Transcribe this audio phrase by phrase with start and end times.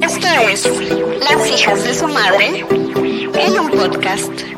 [0.00, 0.66] Esto es
[1.20, 2.64] Las hijas de su madre
[3.34, 4.55] en un podcast.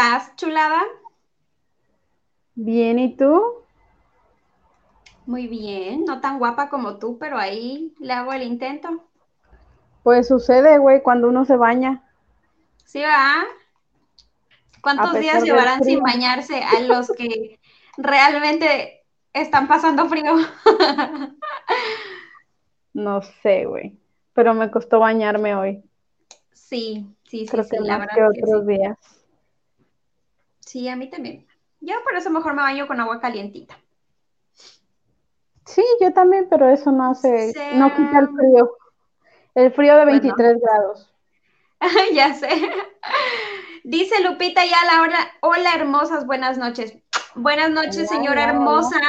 [0.00, 0.80] Estás, chulada?
[2.54, 3.64] bien, ¿y tú?
[5.24, 9.08] Muy bien, no tan guapa como tú, pero ahí le hago el intento.
[10.02, 12.02] Pues sucede, güey, cuando uno se baña.
[12.84, 13.44] ¿Sí va?
[14.82, 17.60] ¿Cuántos días llevarán sin bañarse a los que
[17.96, 20.36] realmente están pasando frío?
[22.94, 23.98] No sé, güey,
[24.32, 25.82] pero me costó bañarme hoy.
[26.52, 28.66] Sí, sí, sí, Creo sí, que la más verdad que que otros sí.
[28.66, 28.96] días.
[30.70, 31.44] Sí, a mí también.
[31.80, 33.76] Yo por eso mejor me baño con agua calientita.
[35.66, 38.76] Sí, yo también, pero eso no hace, no quita el frío.
[39.56, 40.20] El frío de Bueno.
[40.20, 41.12] 23 grados.
[42.14, 42.48] Ya sé.
[43.82, 45.18] Dice Lupita ya la hora.
[45.40, 46.94] Hola, hermosas, buenas noches.
[47.34, 49.00] Buenas noches, Hola, señora hola, hermosa.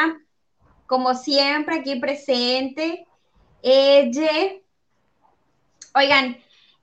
[0.87, 3.05] Como siempre, aquí presente.
[3.61, 4.31] Ella.
[5.93, 6.37] Oigan,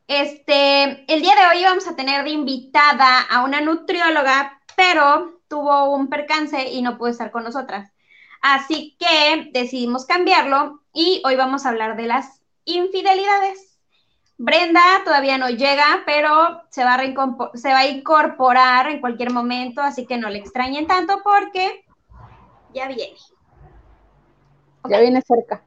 [0.07, 5.93] este, el día de hoy vamos a tener de invitada a una nutrióloga, pero tuvo
[5.93, 7.91] un percance y no pudo estar con nosotras.
[8.41, 13.81] Así que decidimos cambiarlo y hoy vamos a hablar de las infidelidades.
[14.37, 19.33] Brenda todavía no llega, pero se va, a reincompo- se va a incorporar en cualquier
[19.33, 21.85] momento, así que no le extrañen tanto porque
[22.73, 23.17] ya viene.
[24.89, 25.65] Ya viene cerca.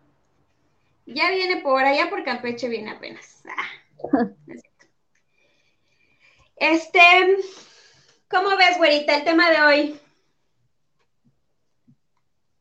[1.06, 3.44] Ya viene por allá por Campeche, viene apenas.
[3.46, 4.30] Ah.
[6.56, 7.02] Este,
[8.32, 10.00] ¿cómo ves, güerita, el tema de hoy?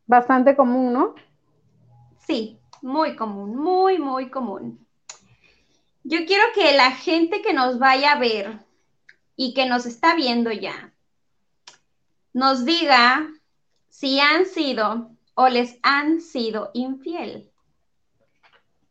[0.05, 1.15] Bastante común, ¿no?
[2.27, 4.85] Sí, muy común, muy, muy común.
[6.03, 8.59] Yo quiero que la gente que nos vaya a ver
[9.35, 10.93] y que nos está viendo ya,
[12.33, 13.29] nos diga
[13.89, 17.49] si han sido o les han sido infiel.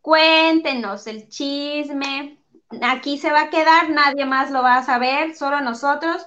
[0.01, 2.39] Cuéntenos el chisme.
[2.83, 6.27] Aquí se va a quedar, nadie más lo va a saber, solo nosotros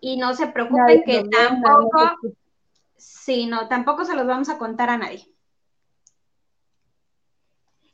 [0.00, 2.36] y no se preocupen que tampoco, nadie.
[2.96, 5.28] sí, no, tampoco se los vamos a contar a nadie.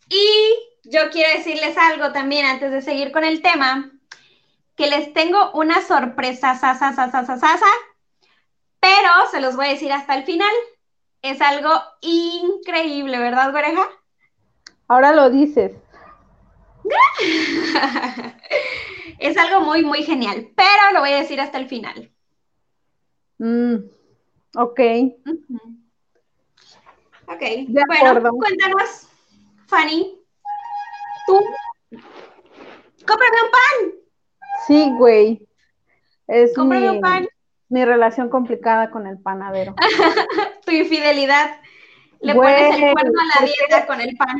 [0.08, 0.54] Y
[0.84, 3.90] yo quiero decirles algo también antes de seguir con el tema,
[4.76, 7.58] que les tengo una sorpresa, sa, sa, sa,
[8.80, 10.52] pero se los voy a decir hasta el final.
[11.22, 11.70] Es algo
[12.02, 13.88] increíble, ¿verdad, Goreja?
[14.88, 15.72] Ahora lo dices.
[19.18, 22.10] es algo muy, muy genial, pero lo voy a decir hasta el final.
[23.38, 23.74] Mm,
[24.56, 24.80] ok.
[27.26, 28.30] Ok, De bueno, acuerdo.
[28.36, 29.08] cuéntanos,
[29.66, 30.18] Fanny,
[31.26, 31.40] tú,
[33.06, 33.92] cómprame un pan,
[34.66, 35.46] Sí, güey.
[36.26, 37.28] Es cómprame mi, un pan,
[37.68, 39.74] mi relación complicada con el panadero.
[40.66, 41.60] tu infidelidad,
[42.20, 44.36] le Güey, pones el cuerno a la ¿por dieta con el pan.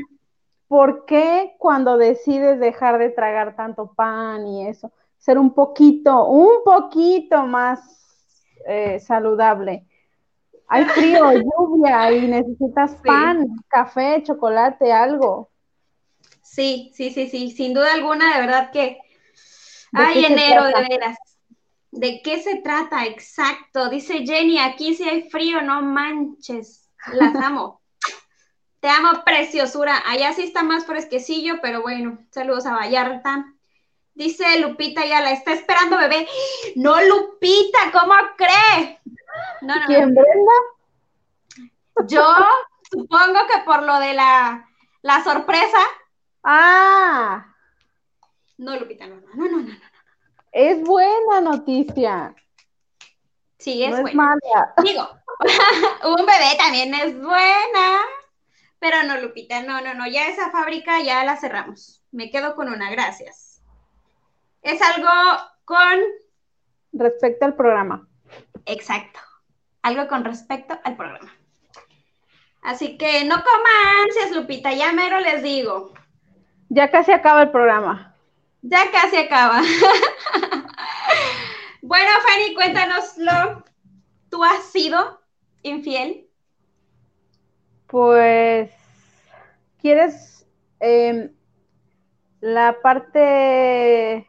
[0.68, 6.64] ¿Por qué cuando decides dejar de tragar tanto pan y eso, ser un poquito, un
[6.64, 7.80] poquito más
[8.66, 9.86] eh, saludable?
[10.68, 13.00] Hay frío, lluvia y necesitas Sí.
[13.06, 15.50] pan, café, chocolate, algo.
[16.42, 18.98] Sí, sí, sí, sí, sin duda alguna, de verdad que,
[19.92, 21.18] ¿De ay, enero, de veras.
[21.90, 23.06] ¿De qué se trata?
[23.06, 23.88] Exacto.
[23.88, 26.90] Dice Jenny, aquí sí hay frío, no manches.
[27.12, 27.80] Las amo.
[28.84, 30.02] Te amo, preciosura.
[30.04, 33.46] Allá sí está más fresquecillo, pero bueno, saludos a Vallarta.
[34.12, 36.28] Dice Lupita, ya la está esperando, bebé.
[36.76, 39.00] No, Lupita, ¿cómo cree?
[39.62, 40.14] No, no, ¿Quién.
[40.14, 40.52] Brenda?
[42.08, 42.26] Yo
[42.90, 44.68] supongo que por lo de la,
[45.00, 45.78] la sorpresa.
[46.42, 47.46] Ah,
[48.58, 49.74] No, Lupita, no, no, no, no, no.
[50.52, 52.34] es buena noticia.
[53.58, 54.16] Sí, es no es bueno.
[54.24, 54.74] mala.
[54.82, 55.08] Digo,
[56.04, 58.02] un bebé también es buena.
[58.84, 62.04] Pero no, Lupita, no, no, no, ya esa fábrica ya la cerramos.
[62.12, 63.62] Me quedo con una, gracias.
[64.60, 65.08] Es algo
[65.64, 66.00] con,
[66.92, 68.06] Respecto al programa.
[68.66, 69.20] exacto,
[69.80, 71.34] algo con respecto al programa.
[72.60, 75.94] Así que no coman ansias, Lupita, ya mero les digo.
[76.68, 78.14] Ya casi acaba el programa.
[78.60, 79.62] Ya casi acaba.
[81.80, 83.64] bueno, Fanny, cuéntanoslo.
[84.28, 85.22] ¿Tú has sido
[85.62, 86.23] infiel?
[87.86, 88.70] Pues,
[89.80, 90.46] ¿quieres
[90.80, 91.30] em,
[92.44, 94.28] ¿La parte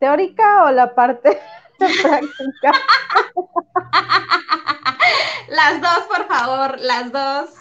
[0.00, 1.40] teórica o la parte
[1.78, 2.28] práctica?
[5.48, 7.54] Las dos, por favor, las dos.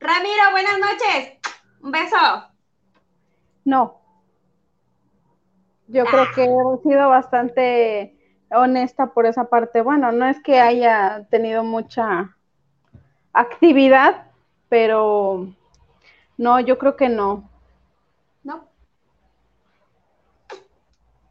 [0.00, 1.38] Ramiro, buenas noches.
[1.80, 2.50] Un beso.
[3.64, 4.02] No.
[5.88, 8.18] Yo creo que he sido bastante
[8.50, 9.80] honesta por esa parte.
[9.80, 12.36] Bueno, no es que haya tenido mucha
[13.32, 14.26] actividad,
[14.68, 15.48] pero
[16.36, 17.50] no, yo creo que no.
[18.42, 18.66] No.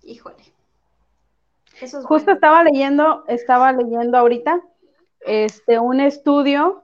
[0.04, 0.54] Híjole.
[1.82, 4.62] Eso es Justo estaba leyendo, estaba leyendo ahorita
[5.22, 6.84] este un estudio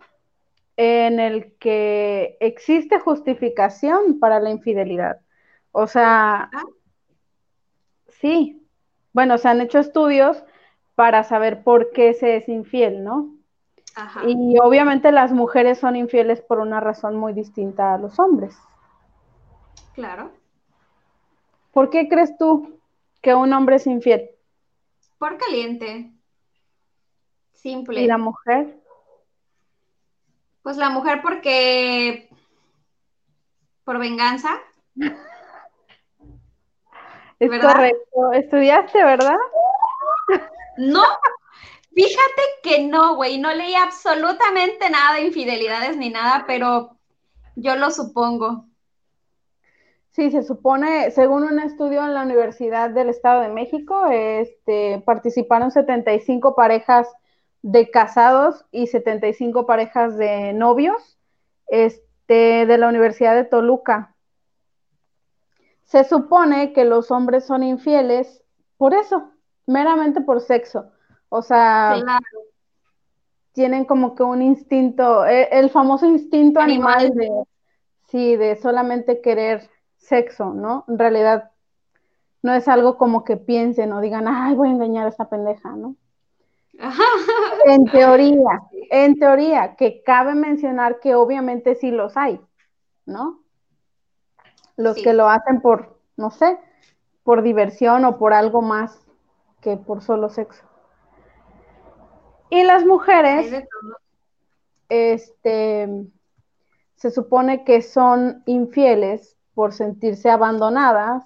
[0.77, 5.21] en el que existe justificación para la infidelidad.
[5.71, 6.63] O sea, ah.
[8.07, 8.61] sí.
[9.13, 10.43] Bueno, se han hecho estudios
[10.95, 13.34] para saber por qué se es infiel, ¿no?
[14.27, 18.57] Y obviamente las mujeres son infieles por una razón muy distinta a los hombres.
[19.93, 20.31] Claro.
[21.71, 22.79] ¿Por qué crees tú
[23.21, 24.29] que un hombre es infiel?
[25.17, 26.11] Por caliente.
[27.53, 28.01] Simple.
[28.01, 28.77] ¿Y la mujer?
[30.61, 32.29] Pues la mujer porque
[33.83, 34.59] por venganza.
[37.37, 38.31] Es correcto.
[38.31, 39.35] ¿Estudiaste, verdad?
[40.77, 41.03] No,
[41.95, 43.39] fíjate que no, güey.
[43.39, 46.97] No leí absolutamente nada de infidelidades ni nada, pero
[47.55, 48.65] yo lo supongo.
[50.11, 55.71] Sí, se supone, según un estudio en la Universidad del Estado de México, este, participaron
[55.71, 57.09] 75 parejas
[57.61, 61.17] de casados y 75 parejas de novios
[61.67, 64.15] este, de la Universidad de Toluca.
[65.83, 68.41] Se supone que los hombres son infieles
[68.77, 69.31] por eso,
[69.65, 70.91] meramente por sexo.
[71.35, 72.01] O sea,
[73.51, 77.29] tienen como que un instinto, e, el, famoso instinto animal, de,
[78.07, 80.85] sí, de solamente querer sexo, ¿no?
[80.87, 81.51] En realidad
[82.41, 85.75] no es algo como que piensen o digan, ay, voy a engañar a esta pendeja,
[85.75, 85.97] ¿no?
[87.65, 92.39] En teoría, en teoría, que cabe mencionar que obviamente sí los hay,
[93.05, 93.41] ¿no?
[94.77, 96.57] Los que lo hacen por, no sé,
[97.23, 99.05] por diversión o por algo más
[99.59, 100.63] que por solo sexo.
[102.49, 103.63] Y las mujeres,
[104.89, 105.89] este,
[106.95, 111.23] se supone que son infieles por sentirse abandonadas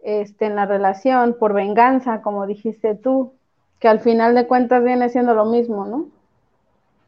[0.00, 3.34] este, en la relación, por venganza, como dijiste tú,
[3.80, 6.08] que al final de cuentas viene siendo lo mismo, ¿no?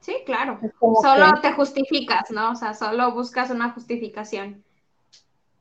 [0.01, 0.59] Sí, claro.
[1.03, 2.53] Solo te justificas, ¿no?
[2.53, 4.65] O sea, solo buscas una justificación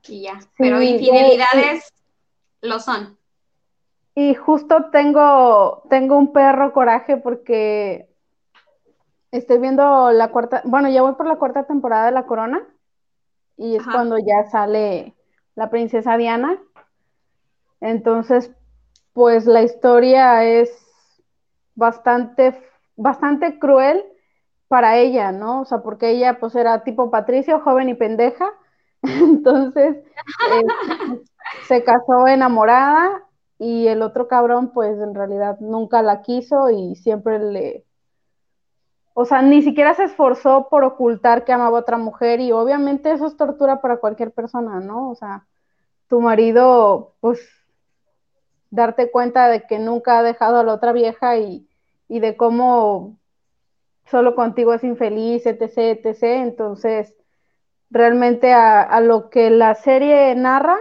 [0.08, 0.40] y ya.
[0.58, 1.94] Pero infidelidades
[2.62, 3.17] lo son.
[4.20, 8.10] Y justo tengo, tengo un perro coraje porque
[9.30, 12.64] estoy viendo la cuarta, bueno, ya voy por la cuarta temporada de La Corona
[13.58, 15.14] y es cuando ya sale
[15.54, 16.58] la princesa Diana.
[17.80, 18.50] Entonces,
[19.14, 20.72] pues la historia es
[21.76, 22.60] bastante,
[22.96, 24.04] bastante cruel
[24.68, 25.62] para ella, ¿no?
[25.62, 28.52] O sea, porque ella pues era tipo Patricio, joven y pendeja,
[29.04, 29.96] entonces
[30.54, 31.22] eh,
[31.68, 33.27] se casó enamorada
[33.60, 37.86] y el otro cabrón pues en realidad nunca la quiso y siempre le,
[39.14, 43.12] o sea, ni siquiera se esforzó por ocultar que amaba a otra mujer y obviamente
[43.12, 45.10] eso es tortura para cualquier persona, ¿no?
[45.10, 45.48] O sea,
[46.08, 47.42] tu marido pues
[48.70, 51.68] darte cuenta de que nunca ha dejado a la otra vieja y
[52.08, 53.18] y de cómo
[54.06, 56.24] solo contigo es infeliz, etc., etc.
[56.24, 57.14] Entonces,
[57.90, 60.78] realmente a, lo que la serie narra,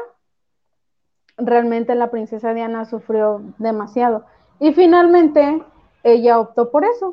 [1.36, 4.24] realmente la princesa Diana sufrió demasiado.
[4.58, 5.62] Y finalmente
[6.02, 7.12] ella optó por eso,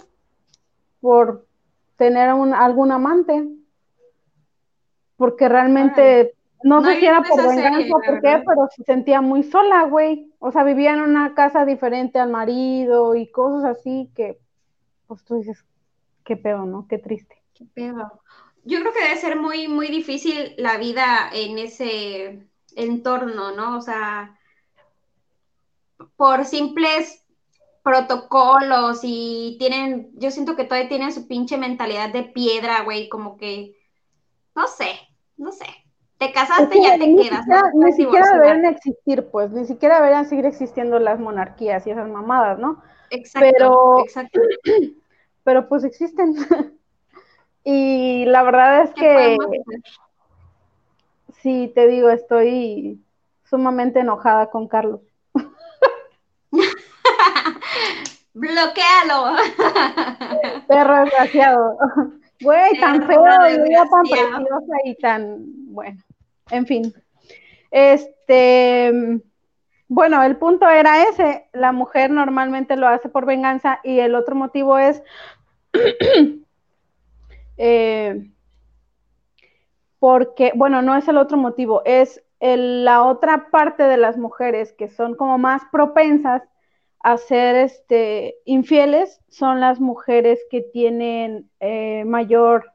[1.01, 1.45] por
[1.97, 3.47] tener un, algún amante,
[5.17, 9.43] porque realmente no, sé si era por venganza o por qué, pero se sentía muy
[9.43, 10.31] sola, güey.
[10.39, 14.39] O sea, vivía en una casa diferente al marido y cosas así que,
[15.07, 15.65] pues tú dices,
[16.23, 16.87] qué pedo, ¿no?
[16.87, 17.41] Qué triste.
[17.53, 18.21] Qué pedo.
[18.63, 23.77] Yo creo que debe ser muy, muy difícil la vida en ese entorno, ¿no?
[23.77, 24.37] O sea,
[26.15, 27.25] por simples
[27.83, 33.37] protocolos y tienen, yo siento que todavía tienen su pinche mentalidad de piedra, güey, como
[33.37, 33.75] que,
[34.55, 34.99] no sé,
[35.37, 35.65] no sé
[36.23, 37.45] te casaste, y ya te quedas.
[37.73, 42.59] Ni siquiera deberían existir, pues, ni siquiera deberían seguir existiendo las monarquías y esas mamadas,
[42.59, 42.81] ¿no?
[43.09, 44.39] Exacto, pero, exacto.
[45.45, 46.35] Pero pues existen.
[47.65, 49.37] y la verdad es que,
[51.43, 53.03] sí, te digo, estoy
[53.43, 55.01] sumamente enojada con Carlos.
[58.33, 59.35] Bloquealo.
[60.67, 61.77] Perro desgraciado.
[62.41, 66.01] Güey, tan feo, y tan preciosa y tan bueno.
[66.49, 66.93] en fin.
[67.69, 69.21] Este,
[69.87, 74.35] bueno, el punto era ese, la mujer normalmente lo hace por venganza y el otro
[74.35, 75.03] motivo es
[77.57, 78.32] eh,
[80.03, 84.89] porque, bueno, no es el otro motivo, es la otra parte de las mujeres que
[84.89, 86.43] son como más propensas
[86.99, 92.73] a ser este, infieles son las mujeres que tienen eh, mayor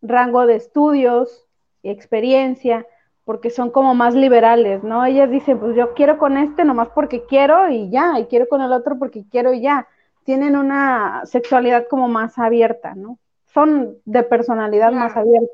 [0.00, 1.46] rango de estudios
[1.82, 2.86] y experiencia,
[3.26, 5.04] porque son como más liberales, ¿no?
[5.04, 8.62] Ellas dicen, pues yo quiero con este nomás porque quiero y ya, y quiero con
[8.62, 9.88] el otro porque quiero y ya.
[10.24, 13.18] Tienen una sexualidad como más abierta, ¿no?
[13.52, 15.52] Son de personalidad más abierta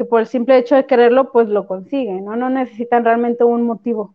[0.00, 2.34] que por el simple hecho de quererlo, pues lo consiguen, ¿no?
[2.34, 4.14] No necesitan realmente un motivo.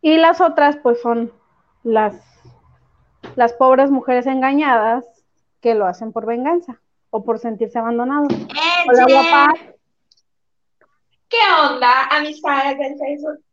[0.00, 1.32] Y las otras, pues son
[1.84, 2.20] las,
[3.36, 5.06] las pobres mujeres engañadas
[5.60, 8.32] que lo hacen por venganza o por sentirse abandonados.
[8.88, 9.54] Hola, guapa.
[11.28, 11.38] ¿Qué
[11.70, 13.44] onda, amistades del Facebook?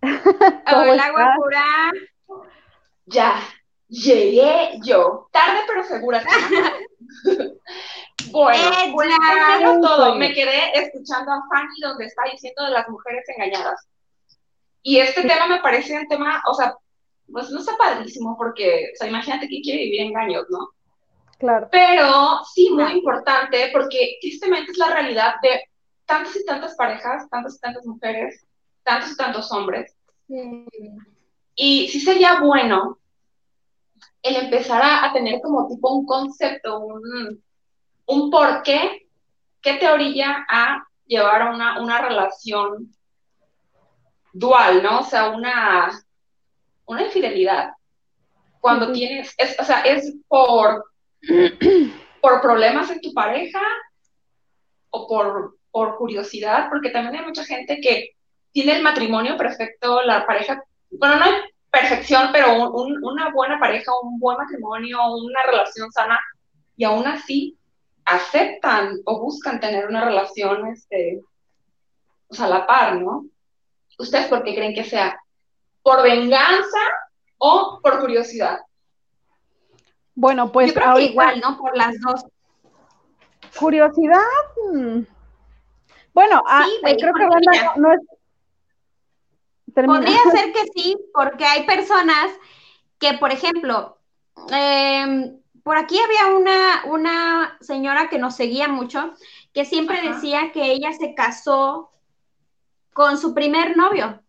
[0.74, 1.92] Hola, guapura.
[3.04, 3.34] Ya,
[3.92, 5.28] llegué yo.
[5.30, 6.24] Tarde pero segura.
[8.30, 9.10] Bueno, pues
[9.82, 13.86] todo, me quedé escuchando a Fanny donde está diciendo de las mujeres engañadas.
[14.82, 16.74] Y este tema me parece un tema, o sea,
[17.30, 20.70] pues no está padrísimo porque, o sea, imagínate que quiere vivir engaños, ¿no?
[21.38, 21.68] Claro.
[21.70, 25.64] Pero sí muy importante porque tristemente es la realidad de
[26.06, 28.46] tantas y tantas parejas, tantas y tantas mujeres,
[28.82, 29.94] tantos y tantos hombres.
[31.54, 32.98] Y sí sería bueno
[34.22, 37.42] el empezar a tener como tipo un concepto, un,
[38.06, 39.08] un por qué,
[39.60, 42.94] qué te orilla a llevar a una, una relación
[44.32, 45.00] dual, ¿no?
[45.00, 45.90] O sea, una,
[46.86, 47.72] una infidelidad.
[48.60, 50.84] Cuando tienes, es, o sea, es por,
[52.20, 53.60] por problemas en tu pareja
[54.90, 58.10] o por, por curiosidad, porque también hay mucha gente que
[58.52, 61.32] tiene el matrimonio perfecto, la pareja, bueno, no hay
[61.72, 66.20] perfección, pero una buena pareja, un buen matrimonio, una relación sana,
[66.76, 67.58] y aún así
[68.04, 71.22] aceptan o buscan tener una relación, este,
[72.28, 73.24] pues a la par, ¿no?
[73.98, 75.18] ¿Ustedes por qué creen que sea?
[75.82, 76.78] ¿Por venganza
[77.38, 78.58] o por curiosidad?
[80.14, 81.56] Bueno, pues Yo creo que igual, ¿no?
[81.56, 82.26] Por las dos.
[83.58, 84.20] Curiosidad.
[84.72, 85.00] Mm.
[86.12, 87.26] Bueno, ah, creo que
[87.76, 88.00] no, es.
[89.74, 92.30] Podría ser que sí, porque hay personas
[92.98, 93.98] que, por ejemplo,
[94.52, 99.12] eh, por aquí había una, una señora que nos seguía mucho,
[99.52, 101.90] que siempre decía que ella se casó
[102.92, 104.22] con su primer novio.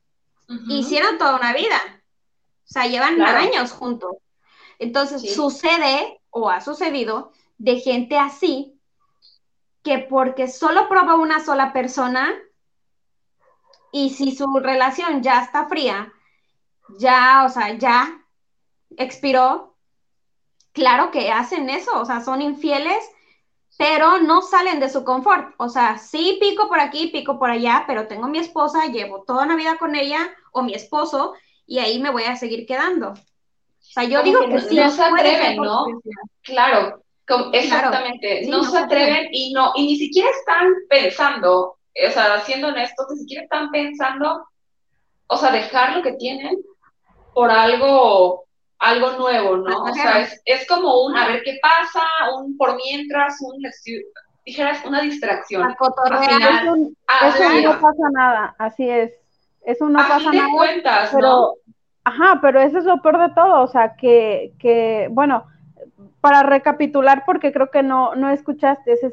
[0.68, 1.80] Hicieron toda una vida.
[2.64, 4.12] O sea, llevan años juntos.
[4.78, 8.80] Entonces, sucede o ha sucedido de gente así
[9.84, 12.34] que porque solo probó una sola persona
[13.94, 16.12] y si su relación ya está fría,
[16.98, 18.26] ya, o sea, ya
[18.98, 19.78] expiró,
[20.72, 23.04] claro que hacen eso, o sea, son infieles,
[23.78, 25.54] pero no salen de su confort.
[25.58, 29.46] O sea, sí pico por aquí, pico por allá, pero tengo mi esposa, llevo toda
[29.46, 31.36] la vida con ella o mi esposo
[31.68, 33.10] y ahí me voy a seguir quedando.
[33.10, 33.16] O
[33.80, 34.76] sea, yo digo que, sí.
[34.76, 35.86] No se atreven, ¿no?
[36.42, 37.04] Claro,
[37.54, 38.48] exactamente.
[38.48, 43.20] no, se atreven y no, y ni siquiera están pensando, o sea, siendo honestos, ni
[43.20, 44.48] siquiera están pensando,
[45.28, 46.58] o sea, dejar lo que tienen
[47.34, 48.44] por algo
[48.84, 49.84] algo nuevo, ¿no?
[49.84, 52.04] O sea, es, como un a ver qué pasa,
[52.36, 53.62] un por mientras, un
[54.46, 55.74] dijeras una distracción.
[57.28, 59.14] eso no pasa nada, así es.
[59.66, 60.50] Eso no pasa nada.
[60.52, 61.54] Cuentas, pero, ¿no?
[62.04, 65.46] Ajá, pero eso es lo peor de todo, o sea, que, que bueno,
[66.20, 69.12] para recapitular, porque creo que no, no escuchaste, se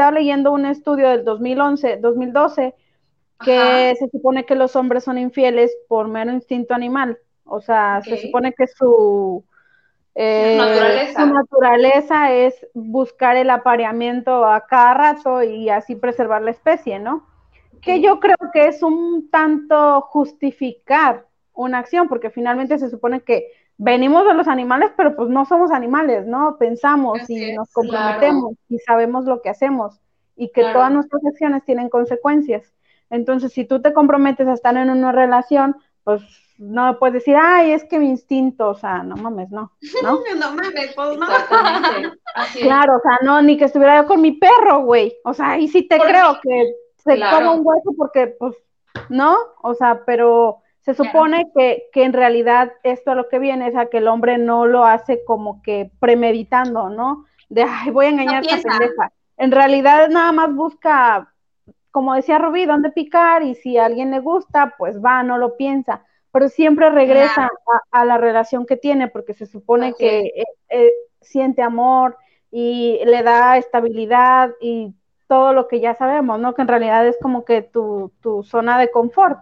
[0.00, 2.74] estaba leyendo un estudio del 2011, 2012,
[3.44, 7.18] que se supone que los hombres son infieles por mero instinto animal.
[7.44, 9.44] O sea, se supone que su,
[10.14, 11.20] eh, naturaleza.
[11.20, 17.26] su naturaleza es buscar el apareamiento a cada rato y así preservar la especie, ¿no?
[17.82, 23.48] Que yo creo que es un tanto justificar una acción, porque finalmente se supone que
[23.82, 26.58] venimos de los animales, pero pues no somos animales, ¿no?
[26.58, 29.98] Pensamos y nos comprometemos y sabemos lo que hacemos
[30.36, 32.74] y que todas nuestras acciones tienen consecuencias.
[33.08, 36.20] Entonces, si tú te comprometes a estar en una relación, pues
[36.58, 39.72] no puedes decir, ay, es que mi instinto, o sea, no mames, no,
[40.02, 40.20] ¿no?
[40.36, 41.26] no mames, pues no.
[42.60, 45.68] claro, o sea, no, ni que estuviera yo con mi perro, güey, o sea, ahí
[45.68, 48.54] sí te creo que se come un hueso porque, pues,
[49.08, 49.38] ¿no?
[49.62, 53.76] O sea, pero se supone que, que en realidad esto a lo que viene es
[53.76, 57.26] a que el hombre no lo hace como que premeditando, ¿no?
[57.48, 59.12] De, ay, voy a engañar a esta pendeja.
[59.36, 61.30] En realidad nada más busca
[61.90, 65.56] como decía Rubí, dónde picar y si a alguien le gusta, pues va, no lo
[65.56, 67.50] piensa, pero siempre regresa
[67.90, 72.16] a, la relación que tiene porque se supone que eh, eh, siente amor
[72.50, 74.94] y le da estabilidad y
[75.26, 76.54] todo lo que ya sabemos, ¿no?
[76.54, 79.40] Que en realidad es como que tu, tu zona de confort.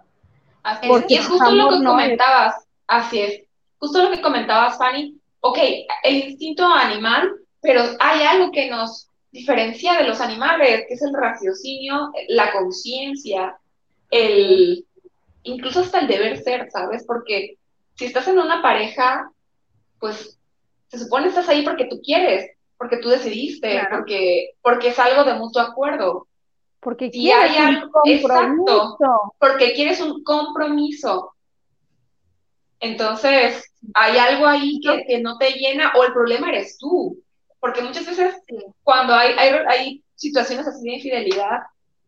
[0.63, 1.05] Así es.
[1.07, 3.41] Y es justo lo que comentabas, así es,
[3.79, 5.15] justo lo que comentabas, Fanny.
[5.41, 5.57] Ok,
[6.03, 11.13] el instinto animal, pero hay algo que nos diferencia de los animales, que es el
[11.13, 13.57] raciocinio, la conciencia,
[14.09, 14.85] el
[15.43, 17.03] incluso hasta el deber ser, ¿sabes?
[17.05, 17.57] Porque
[17.95, 19.31] si estás en una pareja,
[19.99, 20.37] pues
[20.89, 25.23] se supone que estás ahí porque tú quieres, porque tú decidiste, porque, porque es algo
[25.23, 26.27] de mutuo acuerdo.
[26.79, 28.97] Porque quieres un compromiso.
[29.39, 31.33] porque quieres un compromiso.
[32.79, 37.21] Entonces, hay algo ahí que, que no te llena o el problema eres tú
[37.59, 38.35] porque muchas veces
[38.83, 41.59] cuando hay, hay, situaciones así de infidelidad,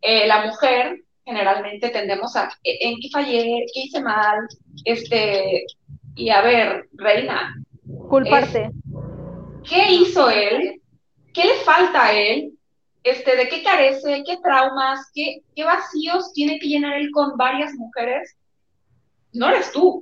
[0.01, 3.65] eh, la mujer generalmente tendemos a, ¿en qué fallé?
[3.73, 4.37] ¿Qué hice mal?
[4.83, 5.63] Este,
[6.15, 7.55] y a ver, reina.
[8.09, 8.69] Culparte.
[9.63, 10.81] ¿Qué hizo él?
[11.33, 12.51] ¿Qué le falta a él?
[13.03, 14.23] Este, ¿De qué carece?
[14.25, 15.09] ¿Qué traumas?
[15.13, 18.35] ¿Qué, qué vacíos tiene que llenar él con varias mujeres?
[19.33, 20.01] No eres tú.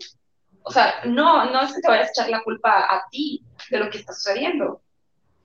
[0.63, 3.79] O sea, no, no es que te vayas a echar la culpa a ti de
[3.79, 4.82] lo que está sucediendo.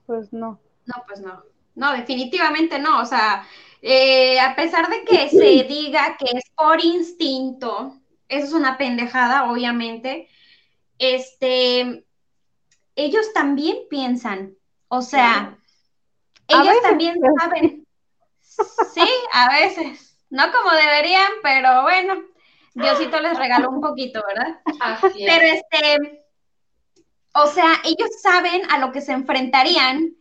[0.05, 0.59] Pues no.
[0.85, 1.43] No, pues no.
[1.75, 3.01] No, definitivamente no.
[3.01, 3.47] O sea,
[3.81, 7.95] eh, a pesar de que se diga que es por instinto,
[8.27, 10.27] eso es una pendejada, obviamente.
[10.99, 12.05] Este,
[12.95, 14.55] ellos también piensan,
[14.87, 15.57] o sea,
[16.47, 17.85] ellos también saben.
[18.93, 22.21] Sí, a veces, no como deberían, pero bueno,
[22.73, 24.59] Diosito les regaló un poquito, ¿verdad?
[24.79, 26.25] Así Pero este,
[27.33, 30.15] o sea, ellos saben a lo que se enfrentarían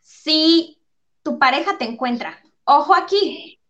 [0.00, 0.78] si
[1.22, 2.40] tu pareja te encuentra.
[2.64, 3.60] Ojo aquí,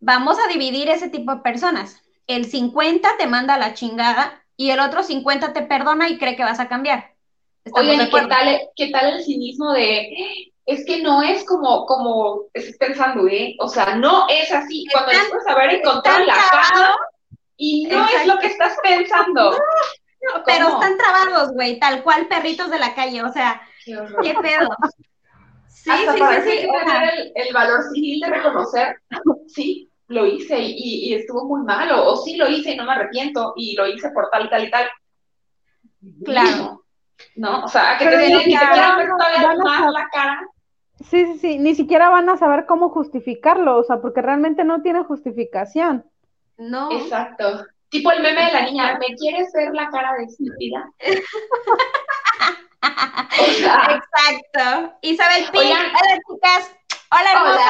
[0.00, 2.02] vamos a dividir ese tipo de personas.
[2.26, 6.44] El 50 te manda la chingada y el otro 50 te perdona y cree que
[6.44, 7.12] vas a cambiar.
[7.72, 12.76] Oye, ¿qué tal, ¿qué tal el cinismo de es que no es como, como estás
[12.76, 13.56] pensando, ¿eh?
[13.58, 14.86] O sea, no es así.
[14.92, 16.94] Cuando después haber encontrado la cara
[17.56, 19.56] y no es lo que estás pensando.
[20.46, 24.68] pero están trabados, güey, tal cual perritos de la calle, o sea, qué, pedo.
[25.68, 28.98] Sí, Hasta sí, parece sí, tener el, valor civil de reconocer,
[29.48, 33.52] sí, lo hice y, estuvo muy malo, o sí lo hice y no me arrepiento,
[33.56, 34.88] y lo hice por tal, tal y tal.
[36.24, 36.81] Claro.
[37.36, 37.64] ¿No?
[37.64, 38.96] O sea, que te digan ni siquiera
[39.64, 40.40] más la cara.
[41.08, 44.82] Sí, sí, sí, ni siquiera van a saber cómo justificarlo, o sea, porque realmente no
[44.82, 46.04] tiene justificación.
[46.58, 46.92] No.
[46.92, 47.66] Exacto.
[47.88, 50.90] Tipo el meme de la niña, ¿me quieres ver la cara de estúpida?
[52.82, 54.96] Exacto.
[55.02, 56.74] Isabel Pi, hola chicas,
[57.10, 57.62] hola hermosa.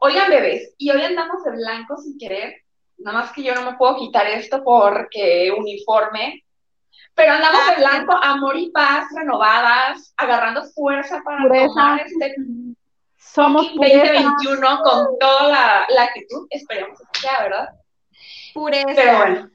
[0.00, 2.62] Oigan, bebés, y hoy andamos de blanco sin querer.
[2.98, 6.44] Nada más que yo no me puedo quitar esto porque uniforme.
[7.18, 12.36] Pero andamos de blanco, amor y paz, renovadas, agarrando fuerza para tomar este
[13.16, 16.46] Somos 2021 con toda la, la actitud.
[16.48, 17.68] Esperemos que sea, ¿verdad?
[18.54, 19.50] Pero bueno,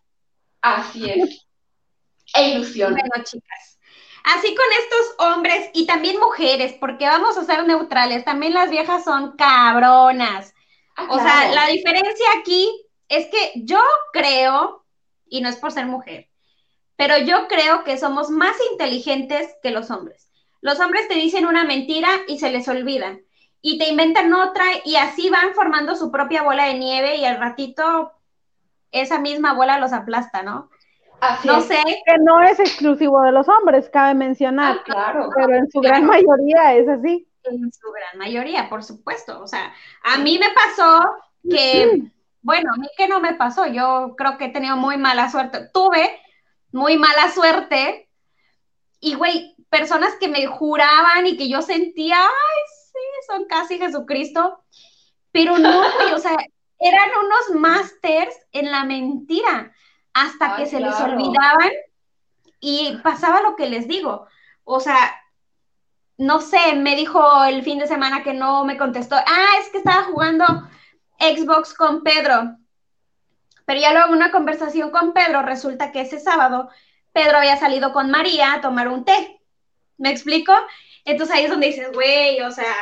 [0.62, 1.47] así es.
[2.36, 2.91] E ilusión.
[2.91, 3.80] Bueno, chicas.
[4.26, 9.06] Así con estos hombres y también mujeres, porque vamos a ser neutrales, también las viejas
[9.06, 10.54] son cabronas.
[10.97, 12.69] Ah, o sea, la diferencia aquí
[13.08, 14.86] es que yo creo,
[15.28, 16.30] y no es por ser mujer,
[16.95, 20.29] pero yo creo que somos más inteligentes que los hombres.
[20.62, 23.17] Los hombres te dicen una mentira y se les olvida.
[23.62, 27.39] Y te inventan otra y así van formando su propia bola de nieve y al
[27.39, 28.12] ratito
[28.91, 30.69] esa misma bola los aplasta, ¿no?
[31.19, 31.82] Así no sé.
[32.06, 34.77] Que no es exclusivo de los hombres, cabe mencionar.
[34.79, 35.29] Ah, claro.
[35.36, 37.27] Pero en su gran mayoría es así.
[37.45, 39.41] En su gran mayoría, por supuesto.
[39.41, 41.01] O sea, a mí me pasó
[41.49, 42.03] que,
[42.41, 45.69] bueno, a mí que no me pasó, yo creo que he tenido muy mala suerte.
[45.73, 46.19] Tuve
[46.73, 48.09] muy mala suerte
[48.99, 54.63] y, güey, personas que me juraban y que yo sentía, ay, sí, son casi Jesucristo,
[55.31, 56.36] pero no, güey, o sea,
[56.79, 59.73] eran unos másters en la mentira
[60.13, 61.71] hasta que se les olvidaban
[62.59, 64.27] y pasaba lo que les digo.
[64.63, 65.15] O sea,
[66.17, 69.15] no sé, me dijo el fin de semana que no me contestó.
[69.15, 70.45] Ah, es que estaba jugando
[71.19, 72.57] Xbox con Pedro.
[73.65, 76.69] Pero ya luego en una conversación con Pedro, resulta que ese sábado
[77.12, 79.39] Pedro había salido con María a tomar un té.
[79.97, 80.54] ¿Me explico?
[81.06, 82.73] Entonces ahí es donde dices, güey, o sea,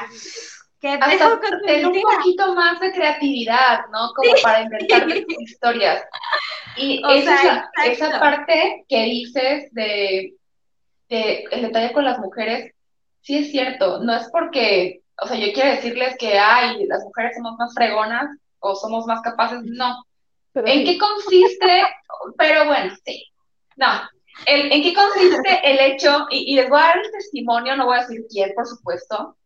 [1.00, 4.12] hasta tener un poquito más de creatividad, ¿no?
[4.16, 5.08] Como para inventar
[5.40, 6.04] historias.
[6.78, 10.34] Y esa, esa, parte que dices de,
[11.10, 12.74] de, el detalle con las mujeres,
[13.22, 17.36] sí es cierto, no es porque o sea, yo quiero decirles que, ay, las mujeres
[17.36, 20.04] somos más fregonas o somos más capaces, no.
[20.54, 21.84] ¿En qué consiste?
[22.38, 23.26] Pero bueno, sí.
[23.78, 23.88] No,
[24.46, 26.28] ¿en qué consiste el hecho?
[26.30, 29.38] Y, les voy a dar el testimonio, no voy a decir quién, por supuesto.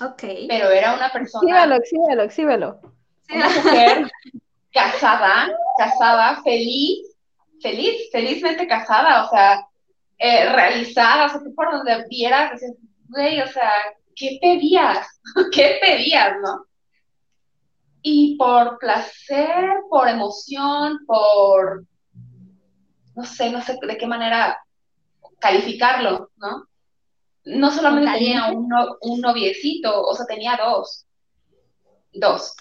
[0.00, 0.22] Ok.
[0.48, 1.42] Pero era una persona.
[1.42, 2.80] Exhíbelo, exhíbelo, exhíbelo.
[3.30, 4.10] Una mujer
[4.72, 7.16] casada, casada, feliz,
[7.60, 9.66] feliz, felizmente casada, o sea,
[10.18, 12.76] eh, realizada, o sea, tú por donde vieras, decías,
[13.08, 13.72] güey, o sea,
[14.14, 15.20] ¿qué pedías?
[15.52, 16.64] ¿Qué pedías, no?
[18.10, 21.84] Y por placer, por emoción, por,
[23.14, 24.58] no sé, no sé de qué manera
[25.38, 26.64] calificarlo, ¿no?
[27.44, 28.66] No solamente tenía un,
[29.02, 31.04] un noviecito, o sea, tenía dos.
[32.14, 32.56] Dos.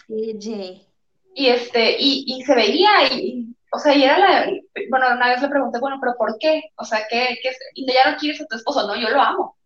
[1.33, 4.51] Y este, y, y se veía, y, o sea, y era la,
[4.89, 6.61] bueno, una vez le pregunté, bueno, pero ¿por qué?
[6.75, 8.85] O sea, ¿qué, qué y ya no quieres a tu esposo?
[8.85, 9.57] No, yo lo amo.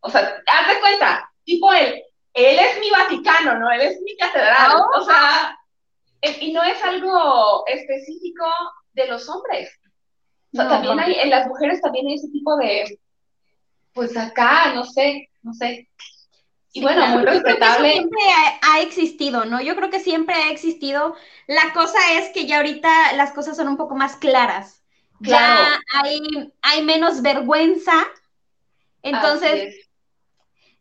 [0.00, 2.04] O sea, haz de cuenta, tipo él,
[2.46, 3.70] él es mi Vaticano, ¿no?
[3.70, 4.72] Él es mi catedral.
[4.94, 5.58] O sea,
[6.40, 8.44] y no es algo específico
[8.92, 9.70] de los hombres.
[10.52, 12.98] O sea, también hay, en las mujeres también hay ese tipo de,
[13.92, 15.88] pues acá, no sé, no sé.
[16.72, 17.92] Y bueno, muy respetable.
[17.92, 18.20] siempre
[18.62, 19.60] ha, existido, ¿no?
[19.60, 21.16] Yo creo que siempre ha existido.
[21.46, 24.82] La cosa es que ya ahorita las cosas son un poco más claras.
[25.20, 26.20] Ya hay,
[26.62, 28.06] hay menos vergüenza.
[29.02, 29.87] Entonces,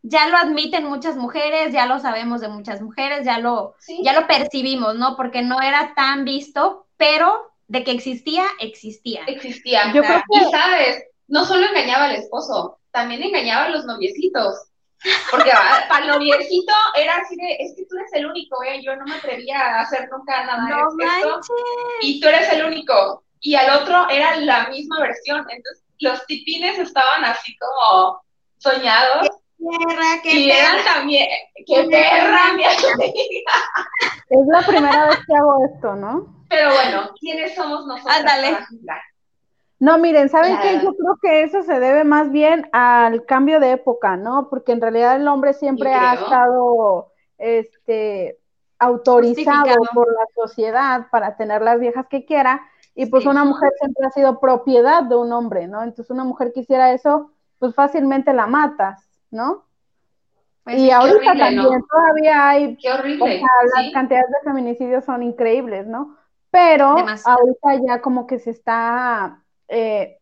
[0.10, 4.26] ya lo admiten muchas mujeres, ya lo sabemos de muchas mujeres, ya lo, ya lo
[4.26, 5.17] percibimos, ¿no?
[5.17, 9.24] Porque no era tan visto, pero de que existía, existía.
[9.28, 9.91] Existía.
[9.93, 10.48] Yo creo que...
[10.48, 14.56] Y sabes, no solo engañaba al esposo, también engañaba a los noviecitos.
[15.30, 15.52] Porque
[15.89, 18.82] para el noviecito era así de, es que tú eres el único, ¿eh?
[18.82, 21.41] yo no me atrevía a hacer nunca nada no de esto.
[22.02, 23.24] Y tú eres el único.
[23.41, 25.39] Y al otro era la misma versión.
[25.50, 28.22] Entonces los tipines estaban así como
[28.58, 29.26] soñados
[29.58, 30.93] perra, qué y perra.
[30.93, 31.28] también,
[31.65, 36.46] qué perra, mi Es la primera vez que hago esto, ¿no?
[36.50, 38.58] Pero bueno, ¿quiénes somos nosotros Ándale.
[39.80, 40.80] No, miren, ¿saben qué?
[40.82, 44.50] Yo creo que eso se debe más bien al cambio de época, ¿no?
[44.50, 48.39] Porque en realidad el hombre siempre ha estado este,
[48.80, 52.62] autorizado por la sociedad para tener las viejas que quiera,
[52.96, 55.84] y pues una mujer siempre ha sido propiedad de un hombre, ¿no?
[55.84, 59.07] Entonces una mujer quisiera eso, pues fácilmente la matas.
[59.31, 59.65] ¿No?
[60.63, 63.41] Pues y ahorita también todavía hay, qué horrible,
[63.75, 66.17] las cantidades de feminicidios son increíbles, ¿no?
[66.51, 70.17] Pero ahorita ya como que se está eh,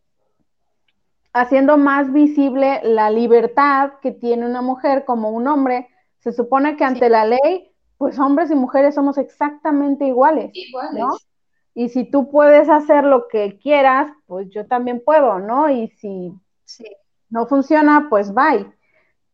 [1.33, 5.87] haciendo más visible la libertad que tiene una mujer como un hombre.
[6.19, 10.51] Se supone que ante la ley, pues hombres y mujeres somos exactamente iguales,
[10.93, 11.09] ¿no?
[11.73, 15.69] Y si tú puedes hacer lo que quieras, pues yo también puedo, ¿no?
[15.69, 16.31] Y si
[17.29, 18.71] no funciona, pues bye.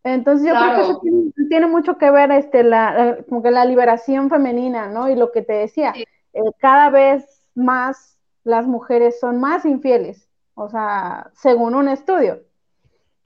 [0.04, 1.02] Entonces yo creo que eso
[1.48, 5.10] tiene, mucho que ver este, la, como que la liberación femenina, ¿no?
[5.10, 10.70] Y lo que te decía, eh, cada vez más las mujeres son más infieles, o
[10.70, 12.42] sea, según un estudio,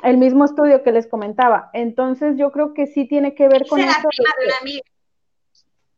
[0.03, 1.69] el mismo estudio que les comentaba.
[1.73, 4.09] Entonces yo creo que sí tiene que ver con eso.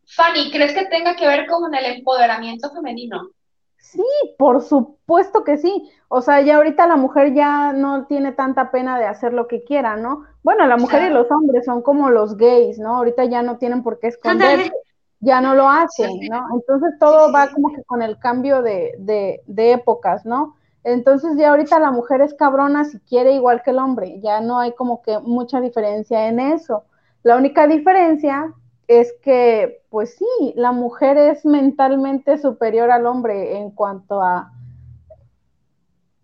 [0.06, 3.32] Fanny, ¿crees que tenga que ver con el empoderamiento femenino?
[3.78, 4.02] Sí,
[4.38, 5.90] por supuesto que sí.
[6.10, 9.64] O sea, ya ahorita la mujer ya no tiene tanta pena de hacer lo que
[9.64, 10.24] quiera, ¿no?
[10.44, 12.98] Bueno, la mujer y los hombres son como los gays, ¿no?
[12.98, 14.72] Ahorita ya no tienen por qué esconderse,
[15.20, 16.48] ya no lo hacen, ¿no?
[16.56, 20.56] Entonces todo va como que con el cambio de, de, de épocas, ¿no?
[20.84, 24.60] Entonces ya ahorita la mujer es cabrona si quiere igual que el hombre, ya no
[24.60, 26.84] hay como que mucha diferencia en eso.
[27.24, 28.54] La única diferencia
[28.88, 34.54] es que, pues sí, la mujer es mentalmente superior al hombre en cuanto a,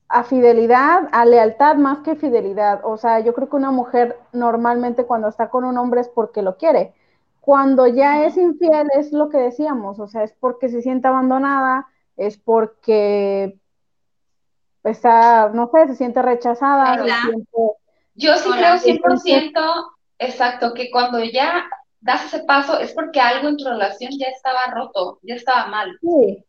[0.08, 2.82] a fidelidad, a lealtad más que fidelidad.
[2.84, 6.41] O sea, yo creo que una mujer normalmente cuando está con un hombre es porque
[6.41, 6.93] lo quiere.
[7.41, 11.88] Cuando ya es infiel es lo que decíamos, o sea, es porque se siente abandonada,
[12.15, 13.60] es porque
[14.86, 17.04] está, no sé, se siente rechazada.
[18.15, 21.65] Yo sí creo 100%, exacto, que cuando ya
[22.04, 25.98] das ese paso es porque algo en tu relación ya estaba roto, ya estaba mal.
[26.02, 26.44] Sí.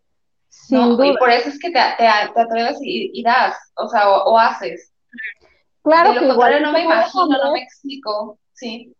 [0.48, 4.92] Sin Y por eso es que te, te, atreves y, das, o sea, o, haces.
[5.82, 8.94] Claro de lo contrario no me imagino, no me explico, sí.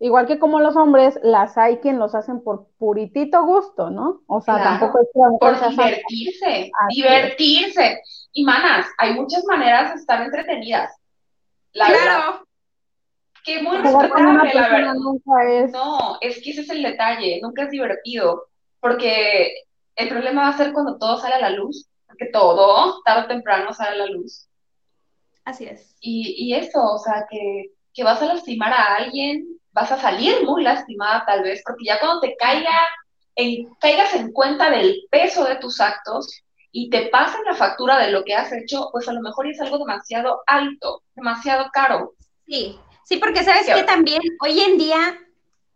[0.00, 4.22] Igual que como los hombres, las hay quien los hacen por puritito gusto, ¿no?
[4.26, 8.02] O sea, tampoco es Por divertirse, divertirse.
[8.32, 10.90] Y manas, hay muchas maneras de estar entretenidas.
[11.72, 12.44] La claro.
[13.44, 14.94] Que muy respetable, la verdad.
[14.94, 18.48] No, es que ese es el detalle, nunca es divertido,
[18.80, 19.52] porque
[19.96, 23.28] el problema va a ser cuando todo sale a la luz, porque todo, tarde o
[23.28, 24.46] temprano, sale a la luz.
[25.44, 25.96] Así es.
[26.00, 30.44] Y, y eso, o sea, que, que vas a lastimar a alguien vas a salir
[30.44, 32.76] muy lastimada tal vez, porque ya cuando te caiga
[33.36, 38.10] en, caigas en cuenta del peso de tus actos y te pasen la factura de
[38.10, 42.14] lo que has hecho, pues a lo mejor es algo demasiado alto, demasiado caro.
[42.46, 42.78] Sí,
[43.10, 45.18] sí, porque sabes que también hoy en día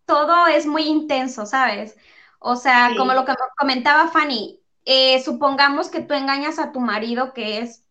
[0.06, 1.96] todo es muy intenso, ¿sabes?
[2.38, 7.32] O sea, como lo que comentaba Fanny, eh, supongamos que tú engañas a tu marido
[7.32, 7.82] que es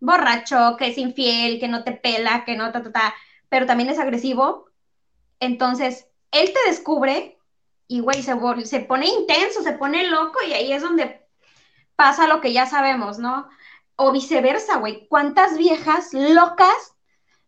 [0.00, 3.14] borracho, que es infiel, que no te pela, que no ta, ta, ta,
[3.48, 4.68] pero también es agresivo.
[5.38, 7.38] Entonces, él te descubre
[7.86, 8.34] y, güey, se,
[8.64, 11.24] se pone intenso, se pone loco y ahí es donde
[11.94, 13.48] pasa lo que ya sabemos, ¿no?
[13.94, 15.06] O viceversa, güey.
[15.06, 16.96] ¿Cuántas viejas locas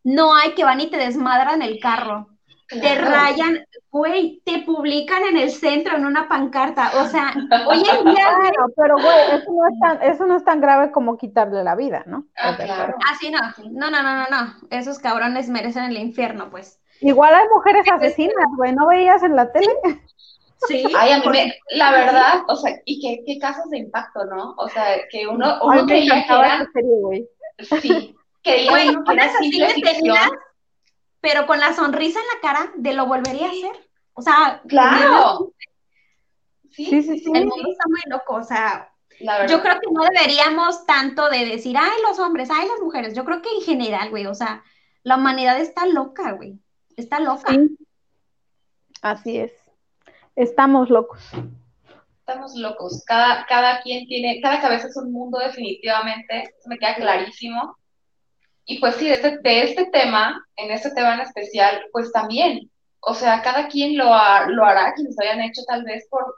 [0.05, 2.29] no hay que van y te desmadran el carro?
[2.69, 6.93] Te rayan, güey, te publican en el centro en una pancarta.
[7.03, 7.35] O sea,
[7.67, 8.29] hoy en día.
[8.77, 12.05] pero güey, eso no, es tan, eso no es tan grave como quitarle la vida,
[12.07, 12.27] ¿no?
[12.37, 12.95] Ah, claro.
[13.05, 13.41] Ah, sí, no.
[13.73, 14.55] No, no, no, no, no.
[14.71, 16.81] Esos cabrones merecen el infierno, pues.
[17.01, 19.73] Igual hay mujeres asesinas, güey, ¿no veías en la tele?
[20.69, 20.85] Sí.
[20.97, 24.55] Ay, a mí me, la verdad, o sea, y qué, qué casos de impacto, ¿no?
[24.59, 26.69] O sea, que uno, uno creía que eran.
[26.73, 27.29] Serie,
[27.81, 30.31] sí, Güey, que era así detenidas,
[31.21, 33.91] pero con la sonrisa en la cara de lo volvería a hacer.
[34.15, 35.53] O sea, Claro.
[36.71, 37.33] Sí, sí, sí.
[37.35, 38.35] el mundo está muy loco.
[38.37, 39.55] O sea, La verdad.
[39.57, 43.15] yo creo que no deberíamos tanto de decir, ay, los hombres, ay, las mujeres.
[43.15, 44.63] Yo creo que en general, güey, o sea,
[45.03, 46.59] la humanidad está loca, güey.
[46.97, 47.51] Está loca.
[47.53, 47.77] Sí.
[49.03, 49.53] Así es.
[50.37, 51.21] Estamos locos.
[52.21, 53.03] Estamos locos.
[53.07, 57.77] Cada, cada quien tiene, cada cabeza es un mundo definitivamente, eso me queda clarísimo.
[58.71, 62.71] Y pues sí, de este, de este tema, en este tema en especial, pues también,
[63.01, 66.37] o sea, cada quien lo, lo hará, quienes lo hayan hecho tal vez por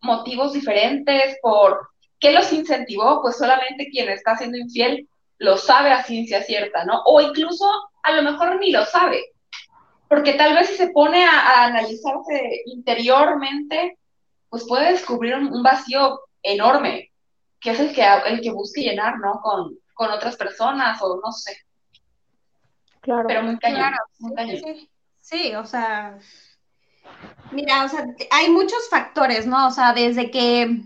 [0.00, 6.02] motivos diferentes, por qué los incentivó, pues solamente quien está siendo infiel lo sabe a
[6.02, 7.02] ciencia cierta, ¿no?
[7.04, 7.66] O incluso
[8.02, 9.22] a lo mejor ni lo sabe,
[10.08, 13.98] porque tal vez si se pone a, a analizarse interiormente,
[14.48, 17.10] pues puede descubrir un, un vacío enorme,
[17.60, 19.38] que es el que, el que busque llenar, ¿no?
[19.42, 21.56] Con, con otras personas o no sé,
[23.00, 23.24] Claro.
[23.26, 24.56] pero muy cañón, Claro, muy cañón.
[24.62, 26.18] Sí, sí, o sea,
[27.50, 29.66] mira, o sea, hay muchos factores, ¿no?
[29.66, 30.80] O sea, desde que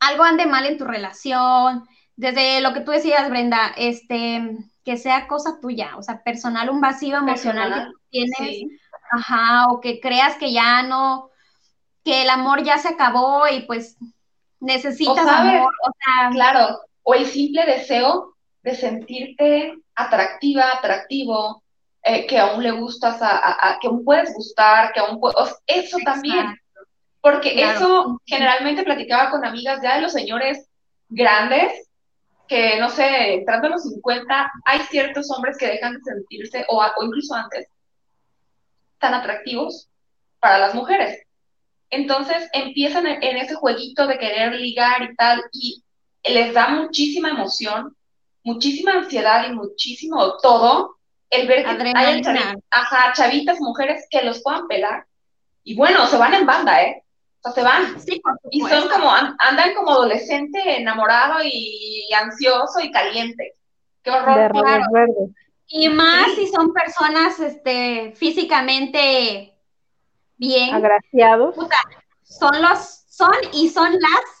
[0.00, 5.26] algo ande mal en tu relación, desde lo que tú decías, Brenda, este, que sea
[5.28, 8.78] cosa tuya, o sea, personal, un vacío emocional que tú tienes, Sí,
[9.10, 11.30] ajá, o que creas que ya no,
[12.04, 13.96] que el amor ya se acabó y pues
[14.60, 21.62] necesitas O sabes, amor, o sea, claro, o el simple deseo de sentirte atractiva, atractivo,
[22.02, 25.38] eh, que aún le gustas, a, a- a- que aún puedes gustar, que aún puedes,
[25.66, 26.54] eso también,
[27.22, 27.78] porque Claro.
[27.78, 30.68] eso generalmente platicaba con amigas ya de los señores
[31.08, 31.88] grandes,
[32.46, 36.86] que no sé, entrando a los 50, hay ciertos hombres que dejan de sentirse, o
[37.02, 37.68] incluso antes,
[38.98, 39.88] tan atractivos
[40.40, 41.22] para las mujeres.
[41.88, 45.82] Entonces empiezan en, en ese jueguito de querer ligar y tal, y
[46.24, 47.96] les da muchísima emoción,
[48.44, 50.96] muchísima ansiedad y muchísimo todo
[51.30, 52.00] el ver que Adrenalina.
[52.00, 55.06] hay chavitas, ajá, chavitas, mujeres que los puedan pelar.
[55.64, 57.02] Y bueno, se van en banda, ¿eh?
[57.42, 58.00] O sea, se van.
[58.00, 63.54] sí, por Y son como, an- andan como adolescente enamorado y ansioso y caliente.
[64.02, 64.36] Qué De horror.
[64.54, 65.12] rayos claro.
[65.66, 66.46] Y más Sí.
[66.46, 69.54] si son personas este, físicamente
[70.36, 71.54] bien, Agraciados.
[72.22, 74.37] son los, son y son las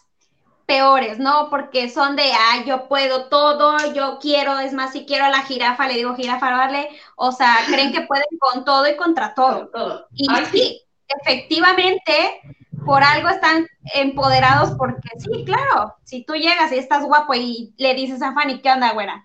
[0.68, 1.48] peores, ¿no?
[1.48, 5.42] Porque son de, ah, yo puedo todo, yo quiero, es más, si quiero a la
[5.42, 9.70] jirafa, le digo jirafa, vale, o sea, creen que pueden con todo y contra todo.
[10.12, 12.42] Y Ay, sí, efectivamente,
[12.84, 17.94] por algo están empoderados, porque sí, claro, si tú llegas y estás guapo y le
[17.94, 19.24] dices a Fanny, ¿qué onda, güera?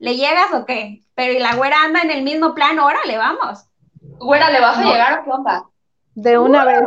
[0.00, 1.02] ¿Le llegas o qué?
[1.14, 3.64] Pero y la güera anda en el mismo plan, órale, vamos.
[4.18, 4.90] Güera, ¿le vas a No.
[4.90, 5.64] llegar o qué onda?
[6.16, 6.80] De una vez.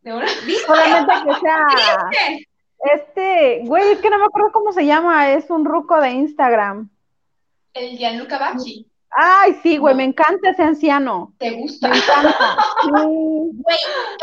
[0.00, 0.26] De una-
[0.66, 1.66] Solamente que sea.
[2.82, 5.30] Este, güey, es que no me acuerdo cómo se llama.
[5.32, 6.88] Es un ruco de Instagram.
[7.74, 8.86] El Gianluca Bacci.
[9.12, 9.98] Ay, sí, güey, No.
[9.98, 11.34] me encanta ese anciano.
[11.38, 11.88] ¿Te gusta?
[11.88, 12.56] Me encanta.
[12.92, 13.78] Güey,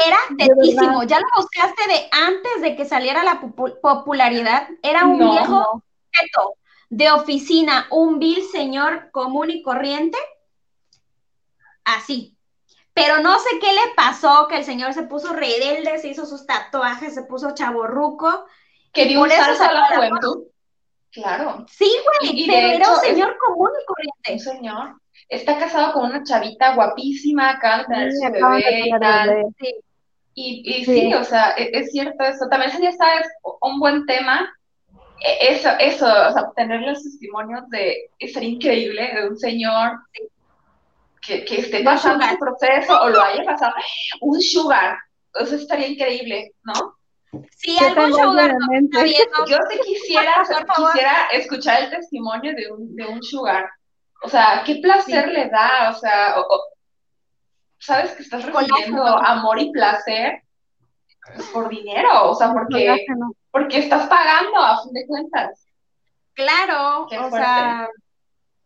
[0.06, 1.04] era tetísimo.
[1.04, 4.68] Ya lo buscaste de antes de que saliera la popu- popularidad.
[4.82, 5.32] Era un No.
[5.32, 6.56] viejo teto
[6.90, 10.18] de oficina, un vil señor común y corriente.
[11.84, 12.37] Así.
[13.00, 16.48] Pero no sé qué le pasó, que el señor se puso rebelde, se hizo sus
[16.48, 18.46] tatuajes, se puso chaborruco.
[18.92, 20.44] Que dio un salto a la juventud.
[21.12, 21.90] Claro, Sí,
[22.22, 24.44] güey, pero era un es- señor común y un corriente.
[24.44, 24.96] señor.
[25.30, 29.30] Está casado con una chavita guapísima, acaba de tener Sí, su bebé y tener tal.
[29.30, 29.46] bebé.
[30.34, 31.02] Y, y Sí.
[31.02, 32.48] sí, o sea, e- es, cierto eso.
[32.50, 33.28] También sería, ¿sabes?
[33.62, 34.52] Un buen tema.
[35.24, 39.94] E- Eso, eso, o sea, obtener los testimonios de, sería increíble, de un señor
[41.28, 43.74] que, que esté pasando el proceso o lo haya pasado.
[44.22, 44.98] Un sugar,
[45.36, 46.98] eso estaría increíble, ¿no?
[47.58, 49.06] Sí, algún sugar está
[49.46, 53.70] Yo sí quisiera, quisiera escuchar el testimonio de un, de un sugar.
[54.24, 56.36] O sea, qué placer le da, o sea,
[57.78, 60.42] sabes que estás recibiendo amor y placer
[61.54, 63.06] por dinero, o sea, porque,
[63.52, 65.68] porque estás pagando a fin de cuentas.
[66.34, 67.90] Claro, o sea,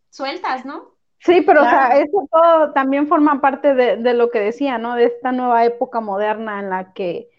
[0.10, 0.91] sueltas, ¿no?
[1.24, 4.96] Sí, pero o sea, eso todo también forma parte de, de, lo que decía, ¿no?
[4.96, 7.30] De esta nueva época moderna en la que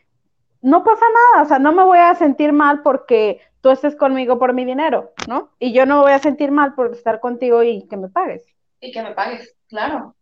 [0.60, 4.38] no pasa nada, o sea, no me voy a sentir mal porque tú estés conmigo
[4.38, 5.50] por mi dinero, ¿no?
[5.58, 8.44] Y yo no me voy a sentir mal por estar contigo y que me pagues.
[8.80, 10.14] Y que me pagues, claro.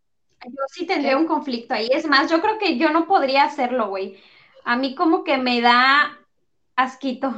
[0.44, 1.88] Yo sí tendría un conflicto ahí.
[1.92, 4.18] Es más, yo creo que yo no podría hacerlo, güey.
[4.64, 6.18] A mí como que me da
[6.76, 7.34] asquito.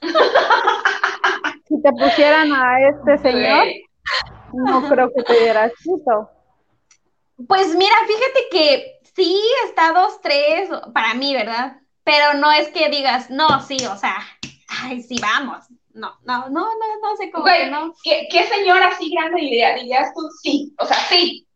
[1.68, 3.66] si te pusieran a este señor,
[4.52, 5.70] no creo que te diera.
[7.46, 11.76] Pues mira, fíjate que sí, está dos, tres, para mí, ¿verdad?
[12.04, 14.16] Pero no es que digas, no, sí, o sea,
[14.82, 15.66] ay, sí, vamos.
[15.92, 17.42] No, no, no, no, no sé cómo.
[17.42, 17.92] Güey, no.
[18.04, 20.72] ¿qué, ¿qué, señora así grande diría, dirías tú sí?
[20.78, 21.46] O sea, sí.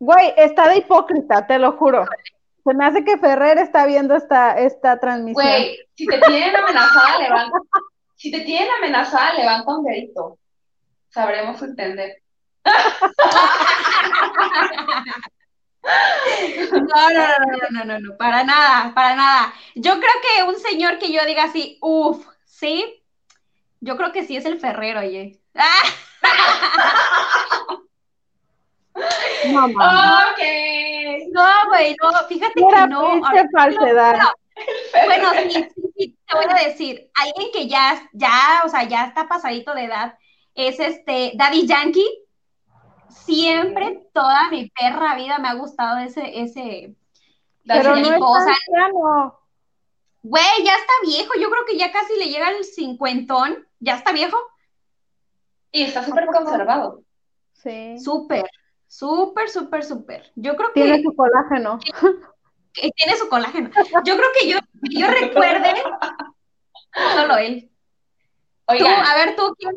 [0.00, 2.04] Güey, está de hipócrita, te lo juro.
[2.64, 5.46] Se me hace que Ferrer está viendo esta, esta transmisión.
[5.46, 7.58] Güey, si te tienen amenazada, levanta.
[8.16, 10.38] Si te tienen amenazada, levanta un dedito.
[11.12, 12.22] Sabremos entender.
[16.72, 19.54] No, no, no, no, no, no, para nada, para nada.
[19.74, 23.02] Yo creo que un señor que yo diga así, uff, ¿sí?
[23.80, 25.40] Yo creo que sí es el Ferrero, oye.
[29.46, 30.40] No, Ok.
[31.32, 33.20] No, güey, no, fíjate que no.
[33.52, 34.18] falsedad.
[35.06, 39.26] Bueno, sí, sí, te voy a decir, alguien que ya, ya, o sea, ya está
[39.26, 40.14] pasadito de edad,
[40.54, 42.22] es este Daddy Yankee
[43.24, 46.94] siempre, toda mi perra vida me ha gustado ese, ese.
[47.66, 49.32] Pero no es
[50.24, 54.12] Güey, ya está viejo, yo creo que ya casi le llega el cincuentón, ya está
[54.12, 54.36] viejo.
[55.72, 57.02] Y está súper conservado.
[57.54, 57.98] Sí.
[57.98, 58.44] Súper,
[58.86, 60.32] súper, súper, súper.
[60.36, 60.82] Yo creo que.
[60.82, 61.80] Tiene su colágeno.
[62.72, 63.70] tiene su colágeno.
[64.04, 64.58] Yo creo que yo,
[64.90, 65.74] yo recuerde,
[67.16, 67.70] solo él.
[68.66, 69.02] Oiga.
[69.10, 69.74] a ver, tú, ¿quién,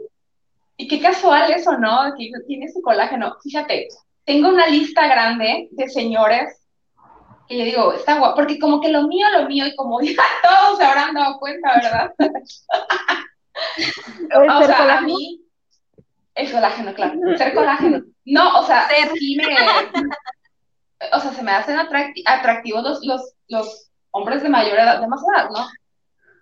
[0.78, 2.14] y qué casual eso, ¿no?
[2.18, 3.36] Que tiene su colágeno.
[3.44, 3.90] Fíjate,
[4.26, 6.66] tengo una lista grande de señores
[7.48, 10.14] que yo digo, está guapo, porque como que lo mío, lo mío, y como ya
[10.42, 12.14] todos se habrán dado cuenta, ¿verdad?
[14.36, 15.42] o sea, a mí,
[16.36, 18.04] el colágeno, claro, ser colágeno.
[18.26, 19.46] No, o sea, sí me,
[21.14, 25.22] o sea, se me hacen atractivos los, los, los hombres de mayor edad, de más
[25.34, 25.68] edad, ¿no?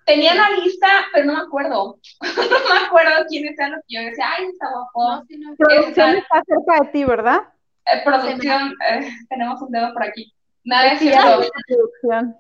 [0.06, 2.00] Tenía la lista, pero no me acuerdo.
[2.22, 5.26] no me acuerdo quiénes eran los que yo decía, ay, está guapo.
[5.58, 7.42] producción está cerca de ti, ¿verdad?
[7.86, 10.34] Eh, producción, eh, tenemos un dedo por aquí.
[10.64, 11.42] Nada es cierto.
[11.68, 12.38] Producción.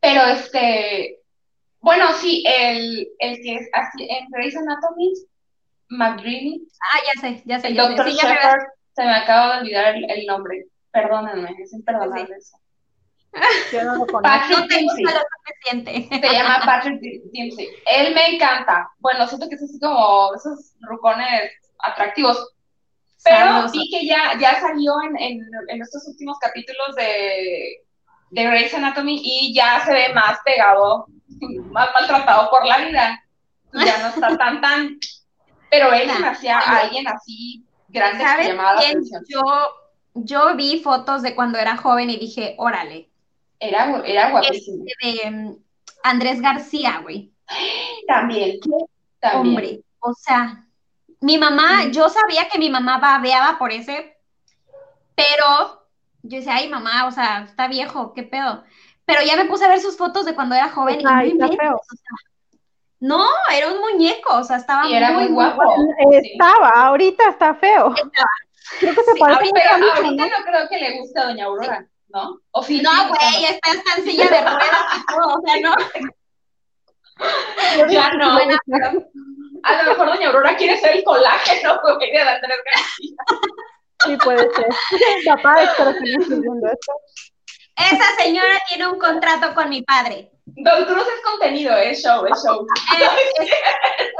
[0.00, 1.20] Pero este,
[1.80, 5.12] bueno, sí, el, el que es así, en Grey's Anatomy,
[5.88, 6.66] McDreamy.
[6.80, 7.68] Ah, ya sé, ya sé.
[7.68, 8.08] El Dr.
[8.08, 8.60] Shepard,
[8.94, 10.66] se me acaba de olvidar el, el nombre.
[10.90, 12.58] Perdónenme, es imperdonable eso.
[14.22, 16.08] Patrick Dempsey.
[16.08, 17.68] Se llama Patrick Dempsey.
[17.90, 18.90] Él me encanta.
[18.98, 22.52] Bueno, siento que es así como esos rucones atractivos.
[23.24, 25.16] Pero vi que ya, ya salió en,
[25.68, 27.82] en, estos últimos capítulos de,
[28.30, 31.06] de Grey's Anatomy y ya se ve más pegado,
[31.70, 33.24] más maltratado por la vida.
[33.72, 34.98] Ya no está tan, tan.
[35.70, 39.24] Pero él se me hacía alguien así grande que llamaba la atención.
[39.28, 39.42] Yo,
[40.14, 43.10] yo vi fotos de cuando era joven y dije, órale,
[43.68, 44.84] era, era guapísimo.
[44.86, 45.56] Este, de mm,
[46.02, 47.32] Andrés García, güey.
[48.06, 48.60] También.
[49.32, 50.66] Hombre, o sea,
[51.20, 54.18] mi mamá, yo sabía que mi mamá babeaba por ese,
[55.14, 55.86] pero
[56.22, 58.64] yo decía, ay, mamá, o sea, está viejo, qué pedo.
[59.06, 61.80] Pero ya me puse a ver sus fotos de cuando era joven y no feo.
[63.00, 65.62] no, era un muñeco, o sea, estaba y era muy, guapo.
[66.10, 67.94] Estaba, ahorita está feo.
[67.94, 68.28] Estaba.
[68.80, 71.86] Creo que se parece pero ahorita no creo que le guste a Doña Aurora.
[72.14, 72.40] ¿No?
[72.52, 75.74] O no, güey, está, está en silla de ruedas o sea, no.
[77.90, 78.38] ya no.
[79.62, 83.16] a lo mejor Doña Aurora quiere ser el colágeno, güey, de Andrés García.
[84.04, 84.66] Sí, puede ser.
[85.24, 86.92] Papá, espero que no estés viendo esto.
[87.74, 90.30] Esa señora tiene un contrato con mi padre.
[90.44, 92.66] Don Cruz es contenido, es show, es show.
[92.98, 93.08] Es,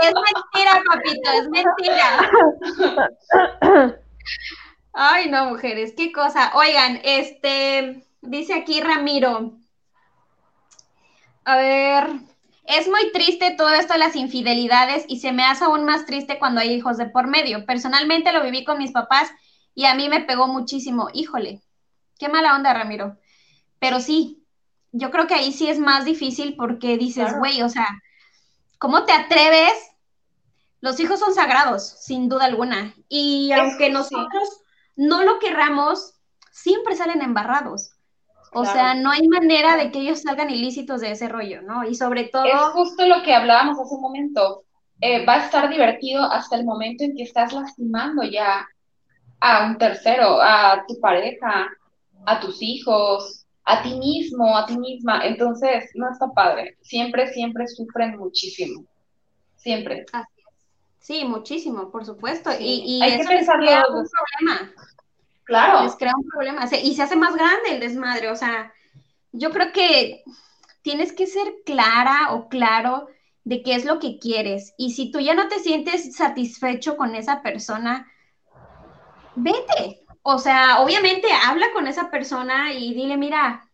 [0.00, 2.30] es mentira, papito, es mentira.
[4.94, 6.52] Ay, no, mujeres, qué cosa.
[6.54, 9.58] Oigan, este, dice aquí Ramiro.
[11.44, 12.10] A ver,
[12.64, 16.38] es muy triste todo esto de las infidelidades y se me hace aún más triste
[16.38, 17.66] cuando hay hijos de por medio.
[17.66, 19.30] Personalmente lo viví con mis papás
[19.74, 21.08] y a mí me pegó muchísimo.
[21.12, 21.60] Híjole,
[22.16, 23.18] qué mala onda, Ramiro.
[23.80, 24.44] Pero sí,
[24.92, 27.88] yo creo que ahí sí es más difícil porque dices, güey, o sea,
[28.78, 29.74] ¿cómo te atreves?
[30.80, 32.94] Los hijos son sagrados, sin duda alguna.
[33.08, 34.63] Y aunque nosotros
[34.96, 36.14] no lo querramos,
[36.50, 37.90] siempre salen embarrados.
[38.56, 41.82] O sea, no hay manera de que ellos salgan ilícitos de ese rollo, ¿no?
[41.82, 42.44] Y sobre todo...
[42.44, 44.62] Es justo lo que hablábamos hace un momento.
[45.00, 48.64] Eh, va a estar divertido hasta el momento en que estás lastimando ya
[49.40, 51.68] a un tercero, a tu pareja,
[52.26, 55.26] a tus hijos, a ti mismo, a ti misma.
[55.26, 56.76] Entonces, no está padre.
[56.80, 58.84] Siempre, siempre sufren muchísimo.
[59.56, 60.06] Siempre.
[61.04, 62.50] Sí, muchísimo, por supuesto.
[62.58, 63.70] Y, Hay que pensarlo.
[63.90, 64.72] un problema.
[65.44, 65.84] Claro.
[65.84, 66.66] Les crea un problema.
[66.82, 68.30] Y se hace más grande el desmadre.
[68.30, 68.72] O sea,
[69.30, 70.24] yo creo que
[70.80, 73.08] tienes que ser clara o claro
[73.44, 74.72] de qué es lo que quieres.
[74.78, 78.10] Y si tú ya no te sientes satisfecho con esa persona,
[79.34, 80.06] vete.
[80.22, 83.68] O sea, obviamente habla con esa persona y dile, mira,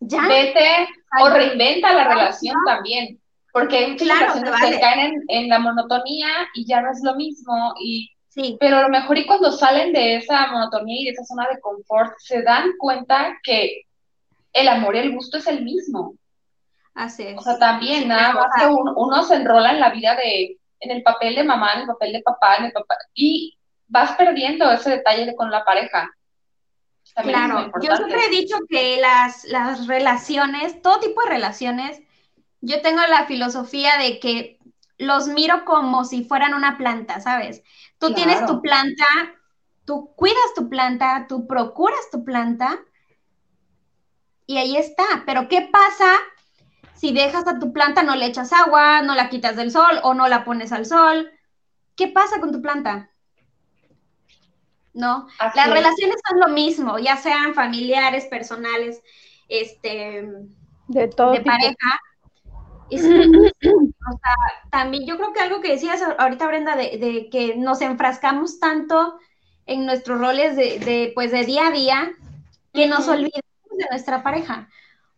[0.00, 0.28] ya.
[0.28, 0.86] Vete
[1.18, 3.18] o reinventa la relación también.
[3.54, 7.72] Porque hay muchas claro, que caen en, la monotonía y ya no es lo mismo.
[7.80, 8.56] Y Sí.
[8.58, 11.60] Pero a lo mejor y cuando salen de esa monotonía y de esa zona de
[11.60, 13.82] confort, se dan cuenta que
[14.52, 16.16] el amor y el gusto es el mismo.
[16.94, 17.38] Así es.
[17.38, 21.04] O sea, también, nada más que uno, se enrola en la vida de, en el
[21.04, 24.90] papel de mamá, en el papel de papá, en el papá, y vas perdiendo ese
[24.90, 26.10] detalle con la pareja.
[27.22, 32.02] claro, yo siempre he dicho que las, las relaciones, todo tipo de relaciones,
[32.64, 34.58] yo tengo la filosofía de que
[34.98, 37.62] los miro como si fueran una planta, ¿sabes?
[37.98, 39.04] Tú tienes tu planta,
[39.84, 42.80] tú cuidas tu planta, tú procuras tu planta
[44.46, 45.04] y ahí está.
[45.26, 46.10] Pero ¿qué pasa
[46.94, 50.14] si dejas a tu planta, no le echas agua, no la quitas del sol o
[50.14, 51.30] no la pones al sol?
[51.96, 53.10] ¿Qué pasa con tu planta?
[54.92, 55.26] ¿No?
[55.56, 59.02] Las relaciones son lo mismo, ya sean familiares, personales,
[59.48, 60.24] este,
[60.86, 62.00] de, todo de pareja
[62.90, 64.34] o sea,
[64.70, 69.18] también yo creo que algo que decías ahorita, Brenda, de, que nos enfrascamos tanto
[69.66, 72.12] en nuestros roles de, pues, de día a día,
[72.72, 73.42] que nos olvidamos
[73.78, 74.68] de nuestra pareja.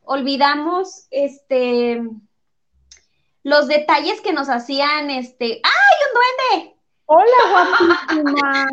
[0.04, 2.00] Olvidamos, este,
[3.42, 6.76] los detalles que nos hacían, este, ¡ay, un duende!
[7.06, 8.66] Hola, guapísima.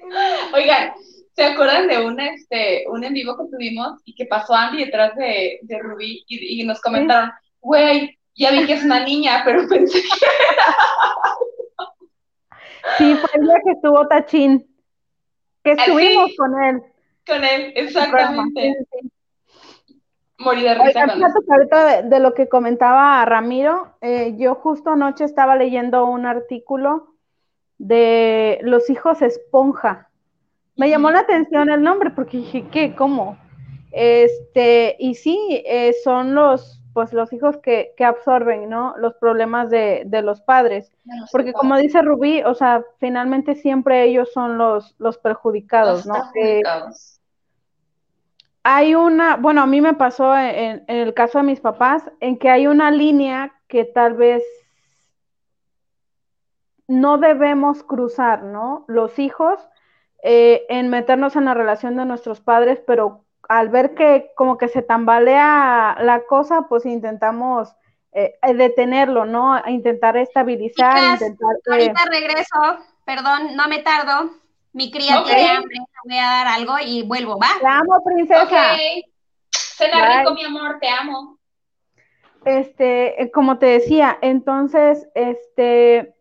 [0.54, 0.92] Oigan,
[1.34, 5.14] ¿se acuerdan de un, este, un en vivo que tuvimos y que pasó Andy detrás
[5.16, 7.30] de, de Rubí y, nos comentaron,
[7.60, 10.64] güey, ya vi que es una niña, pero pensé que era.
[12.96, 14.66] Sí, fue el día que estuvo Tachín,
[15.62, 16.82] que estuvimos con él.
[17.26, 18.74] Con él, exactamente.
[20.38, 21.04] Morí de risa.
[21.50, 27.14] ahorita de, lo que comentaba Ramiro, eh, yo justo anoche estaba leyendo un artículo
[27.76, 30.08] de los hijos esponja.
[30.76, 32.94] Me llamó la atención el nombre porque dije, ¿qué?
[32.94, 33.38] ¿Cómo?
[33.92, 38.94] Este, y sí, eh, son los pues los hijos que, que absorben, ¿no?
[38.96, 40.92] Los problemas de, de los padres.
[41.30, 46.14] Porque como dice Rubí, o sea, finalmente siempre ellos son los, los perjudicados, ¿no?
[46.34, 46.62] Eh,
[48.62, 52.38] hay una, bueno, a mí me pasó en, en, el caso de mis papás, en
[52.38, 54.42] que hay una línea que tal vez
[56.90, 58.84] no debemos cruzar, ¿no?
[58.88, 59.60] Los hijos,
[60.22, 64.68] eh, en meternos en la relación de nuestros padres, pero al ver que como que
[64.68, 67.74] se tambalea la cosa, pues intentamos
[68.12, 69.60] eh, eh, detenerlo, ¿no?
[69.66, 71.14] Intentar estabilizar.
[71.14, 74.30] intentar, ahorita regreso, perdón, no me tardo.
[74.72, 77.48] Mi cría tiene hambre, voy a dar algo y vuelvo, ¿va?
[77.60, 78.44] Te amo, princesa.
[78.44, 79.02] Okay.
[79.50, 81.36] Cena rico, mi amor, te amo.
[82.44, 86.14] Este, eh, como te decía, entonces, este,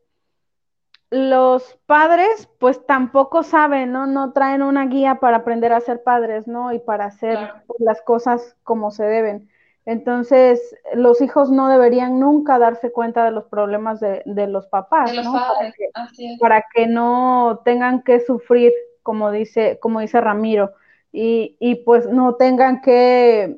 [1.11, 4.05] los padres pues tampoco saben, ¿no?
[4.05, 6.71] No traen una guía para aprender a ser padres, ¿no?
[6.71, 7.39] Y para hacer
[7.79, 9.49] las cosas como se deben.
[9.85, 15.33] Entonces, los hijos no deberían nunca darse cuenta de los problemas de, los papás, ¿no?
[15.33, 20.73] para, que, para que, no tengan que sufrir, como dice, como dice Ramiro,
[21.11, 23.57] y, y pues no tengan que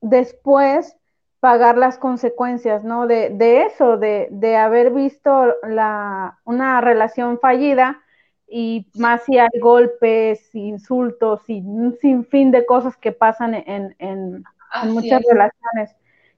[0.00, 0.97] después
[1.40, 3.06] pagar las consecuencias, ¿no?
[3.06, 8.02] De, de eso, de, de, haber visto la, una relación fallida
[8.48, 14.44] y más si hay golpes, insultos y un sinfín de cosas que pasan en, en,
[14.84, 15.96] muchas relaciones.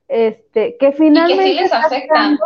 [0.09, 1.49] Este, que finalmente...
[1.49, 2.39] Y que les afectan.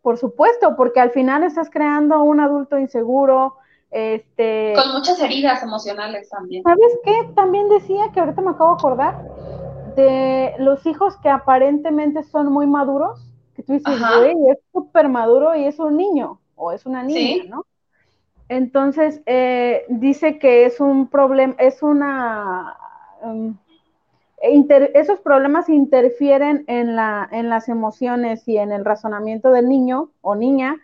[0.00, 3.56] por supuesto, porque al final estás creando un adulto inseguro,
[3.90, 4.72] este...
[4.76, 6.62] Con muchas heridas emocionales también.
[6.62, 7.32] ¿Sabes qué?
[7.34, 9.24] También decía que ahorita me acabo de acordar
[9.96, 15.54] de los hijos que aparentemente son muy maduros, que tú dices, güey, es súper maduro
[15.54, 17.66] y es un niño o es una niña, ¿no?
[18.48, 22.76] Entonces, eh, dice que es un problema, es una...
[23.22, 23.56] Um,
[24.42, 30.34] esos problemas interfieren en, la, en las emociones y en el razonamiento del niño o
[30.34, 30.76] niña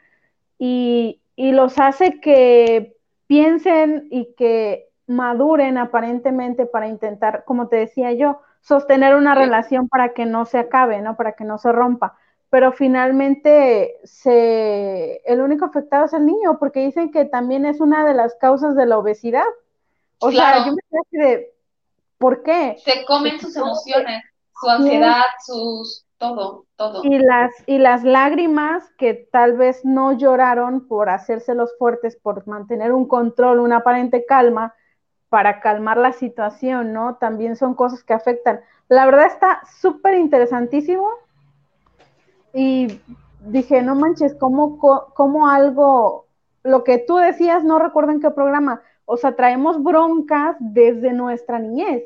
[0.58, 2.96] y, y los hace que
[3.26, 10.12] piensen y que maduren aparentemente para intentar, como te decía yo, sostener una relación para
[10.12, 11.16] que no se acabe, ¿no?
[11.16, 12.16] Para que no se rompa.
[12.50, 18.04] Pero finalmente se, el único afectado es el niño, porque dicen que también es una
[18.04, 19.44] de las causas de la obesidad.
[20.18, 21.54] O sea, yo me quedé de,
[22.18, 22.76] ¿por qué?
[22.84, 24.22] Se comen sus emociones,
[24.60, 27.02] su ansiedad, sus todo, todo.
[27.04, 32.92] Y las, y las lágrimas que tal vez no lloraron por hacérselos fuertes, por mantener
[32.92, 34.74] un control, una aparente calma,
[35.28, 37.16] para calmar la situación, ¿no?
[37.16, 38.60] También son cosas que afectan.
[38.88, 41.08] La verdad está súper interesantísimo
[42.52, 43.00] y
[43.40, 46.26] dije, no manches, ¿cómo, ¿cómo algo,
[46.62, 51.58] lo que tú decías, no recuerdo en qué programa, o sea, traemos broncas desde nuestra
[51.58, 52.04] niñez,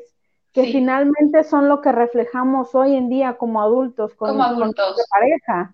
[0.53, 5.05] que finalmente son lo que reflejamos hoy en día como adultos, con, como adultos.
[5.09, 5.73] pareja.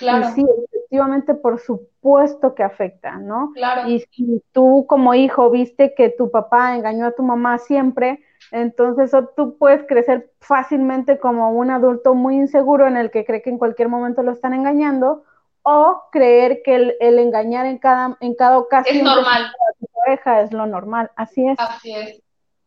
[0.00, 0.28] Claro.
[0.34, 3.52] sí, efectivamente, por supuesto que afecta, ¿no?
[3.54, 3.88] Claro.
[3.88, 9.12] Y si tú como hijo viste que tu papá engañó a tu mamá siempre, entonces
[9.36, 13.58] tú puedes crecer fácilmente como un adulto muy inseguro en el que cree que en
[13.58, 15.22] cualquier momento lo están engañando,
[15.62, 19.52] o creer que el, engañar en cada, en cada ocasión es normal.
[19.78, 21.58] tu pareja es lo normal, así es.
[21.60, 22.22] Así es.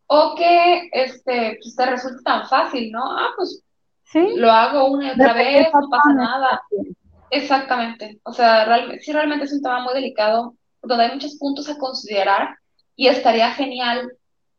[0.05, 3.01] O que este, pues te resulta tan fácil, ¿no?
[3.03, 3.63] Ah, pues
[4.03, 4.36] ¿Sí?
[4.36, 6.61] lo hago una y otra vez, no pasa nada.
[7.34, 8.19] Exactamente.
[8.23, 11.79] O sea, realmente, sí, realmente es un tema muy delicado, donde hay muchos puntos a
[11.79, 12.55] considerar
[12.95, 14.11] y estaría genial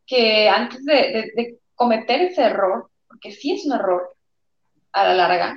[0.06, 4.16] que antes de, cometer ese error, porque sí es un error
[4.92, 5.56] a la larga,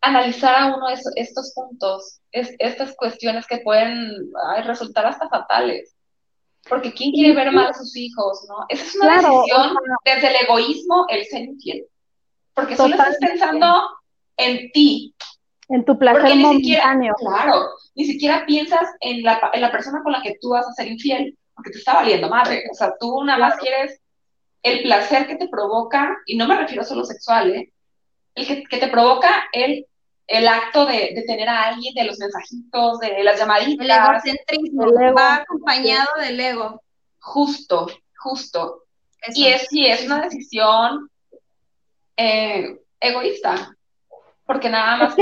[0.00, 4.10] analizar uno de estos puntos, estas cuestiones que pueden
[4.64, 5.94] resultar hasta fatales.
[6.68, 8.66] Porque ¿quién quiere ver mal a sus hijos, no?
[8.68, 11.86] Esa es una decisión desde el egoísmo, el ser infiel.
[12.54, 13.66] Porque solo estás pensando
[14.36, 15.14] en ti,
[15.68, 17.14] en tu placer momentáneo.
[17.18, 20.72] Claro, ni siquiera piensas en la, en la persona con la que tú vas a
[20.72, 22.64] ser infiel, porque te está valiendo madre.
[22.70, 24.00] O sea, tú nada más quieres
[24.62, 27.72] el placer que te provoca, y no me refiero solo sexual, ¿eh?
[28.34, 29.86] El que, que te provoca el,
[30.26, 33.86] el acto de, de, tener a alguien, de los mensajitos, de las llamaditas.
[33.86, 34.86] El egocentrismo
[35.16, 36.82] va acompañado del ego.
[37.20, 37.86] Justo,
[38.18, 38.84] justo.
[39.34, 41.10] Y es, sí, es una decisión
[42.16, 43.76] eh, egoísta,
[44.46, 45.16] porque nada más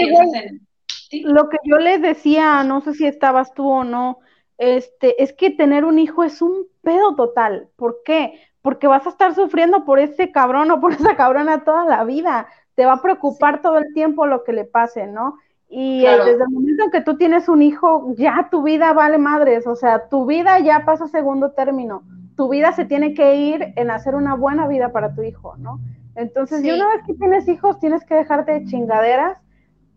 [1.24, 4.18] Lo que yo les decía, no sé si estabas tú o no,
[4.58, 7.68] este, es que tener un hijo es un pedo total.
[7.76, 8.40] ¿Por qué?
[8.62, 12.48] Porque vas a estar sufriendo por ese cabrón o por esa cabrona toda la vida.
[12.74, 15.36] Te va a preocupar todo el tiempo lo que le pase, ¿no?
[15.68, 19.16] Y eh, desde el momento en que tú tienes un hijo, ya tu vida vale
[19.16, 22.02] madres, o sea, tu vida ya pasa a segundo término.
[22.36, 25.80] Tu vida se tiene que ir en hacer una buena vida para tu hijo, ¿no?
[26.14, 29.38] Entonces, y una vez que tienes hijos, tienes que dejarte de chingaderas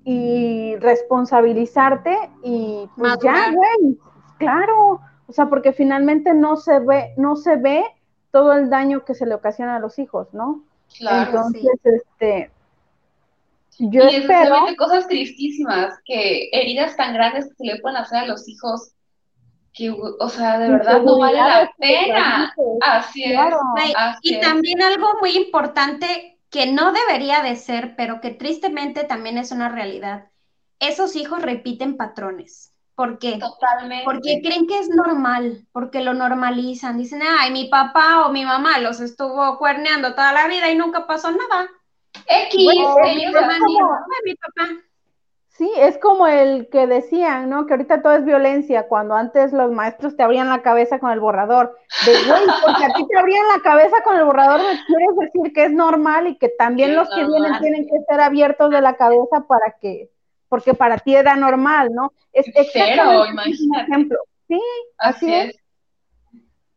[0.04, 3.98] y responsabilizarte y pues ya, güey,
[4.38, 7.84] claro, o sea, porque finalmente no se ve, no se ve
[8.32, 10.64] todo el daño que se le ocasiona a los hijos, ¿no?
[10.98, 12.52] Claro, Entonces, este,
[13.80, 14.56] yo y espero...
[14.78, 18.92] cosas tristísimas, que heridas tan grandes que se le pueden hacer a los hijos
[19.76, 22.56] que, o sea, de verdad no vale la pena.
[22.82, 23.40] Así es.
[24.22, 29.52] y también algo muy importante que no debería de ser, pero que tristemente también es
[29.52, 30.30] una realidad.
[30.80, 32.72] Esos hijos repiten patrones.
[32.96, 33.38] ¿Por qué?
[33.38, 34.06] Totalmente.
[34.06, 36.98] Porque creen que es normal, porque lo normalizan.
[36.98, 41.06] Dicen, ay, mi papá o mi mamá los estuvo cuerneando toda la vida y nunca
[41.06, 41.70] pasó nada.
[42.26, 42.70] X,
[43.04, 43.34] ellos
[44.24, 44.68] mi papá.
[45.58, 47.66] Sí, es como el que decían, ¿no?
[47.66, 51.22] Que ahorita todo es violencia, cuando antes los maestros te abrían la cabeza con el
[51.22, 51.78] borrador.
[52.06, 55.54] De, güey, porque a ti te abrían la cabeza con el borrador, me quieres decir
[55.54, 58.98] que es normal y que también los que vienen tienen que ser abiertos de la
[58.98, 60.10] cabeza para que,
[60.50, 62.12] porque para ti era normal, ¿no?
[62.34, 63.64] Es Cero, imagínate.
[63.70, 64.20] Un ejemplo.
[64.50, 64.62] Sí,
[64.98, 65.56] así, es.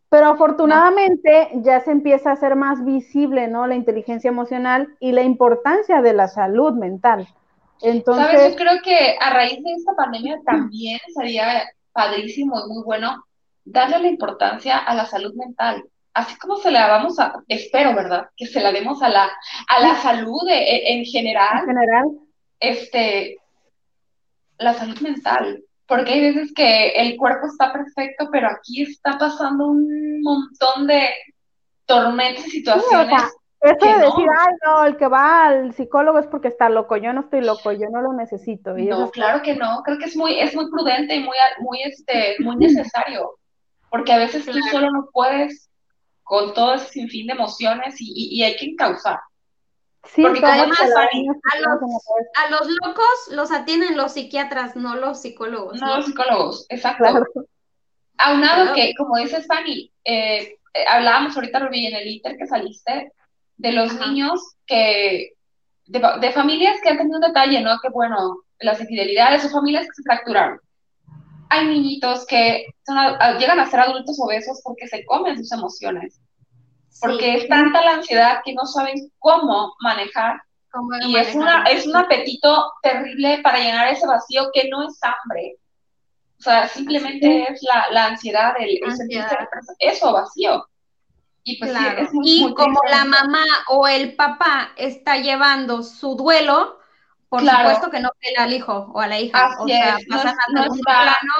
[0.09, 3.66] Pero afortunadamente ya se empieza a hacer más visible, ¿no?
[3.66, 7.26] La inteligencia emocional y la importancia de la salud mental.
[7.83, 8.51] Entonces, ¿Sabes?
[8.51, 13.24] Yo creo que a raíz de esta pandemia también sería padrísimo y muy bueno
[13.64, 15.85] darle la importancia a la salud mental.
[16.14, 18.29] Así como se la damos a, espero, ¿verdad?
[18.37, 19.31] Que se la demos a la,
[19.68, 21.61] a la salud en general.
[21.61, 22.05] En general.
[22.59, 23.39] Este,
[24.59, 25.62] la salud mental.
[25.87, 31.09] Porque hay veces que el cuerpo está perfecto, pero aquí está pasando un montón de
[31.87, 33.22] tormentas y situaciones
[33.61, 36.96] Eso de decir, ay, no, el que va al psicólogo es porque está loco.
[36.96, 38.74] Yo no estoy loco, yo no lo necesito.
[38.76, 39.82] no, claro que no.
[39.84, 43.38] Creo que es muy, es muy prudente y muy, muy, este, muy necesario.
[43.90, 45.68] Porque a veces tú solo no puedes
[46.22, 49.18] con todo ese sinfín de emociones y, hay que encauzar.
[50.04, 51.78] Sí, porque además a los,
[52.36, 55.80] a los locos los atienden los psiquiatras, no los psicólogos.
[55.80, 57.24] No, los psicólogos, exacto.
[58.18, 63.12] Aunado que, como dices, Fanny, eh, eh, hablábamos ahorita, Rubí, en el Inter que saliste,
[63.59, 65.34] de los niños que,
[65.86, 67.78] de, familias que han tenido un detalle, ¿no?
[67.80, 70.61] Que bueno, las infidelidades o familias que se fracturaron.
[71.50, 72.66] Hay niñitos que
[73.38, 76.20] llegan a ser adultos obesos porque se comen sus emociones,
[77.00, 80.40] porque es tanta la ansiedad que no saben cómo manejar.
[81.06, 85.56] y es, una, es un apetito terrible para llenar ese vacío que no es hambre.
[86.38, 89.36] O sea, simplemente es la, la ansiedad, el, el sentirse
[89.80, 90.64] eso vacío.
[91.49, 91.72] Y, pues,
[92.24, 96.78] y como la mamá o el papá está llevando su duelo,
[97.30, 99.57] por supuesto que no pela al hijo o a la hija.
[99.59, 101.32] o sea, pasan a segundo plano.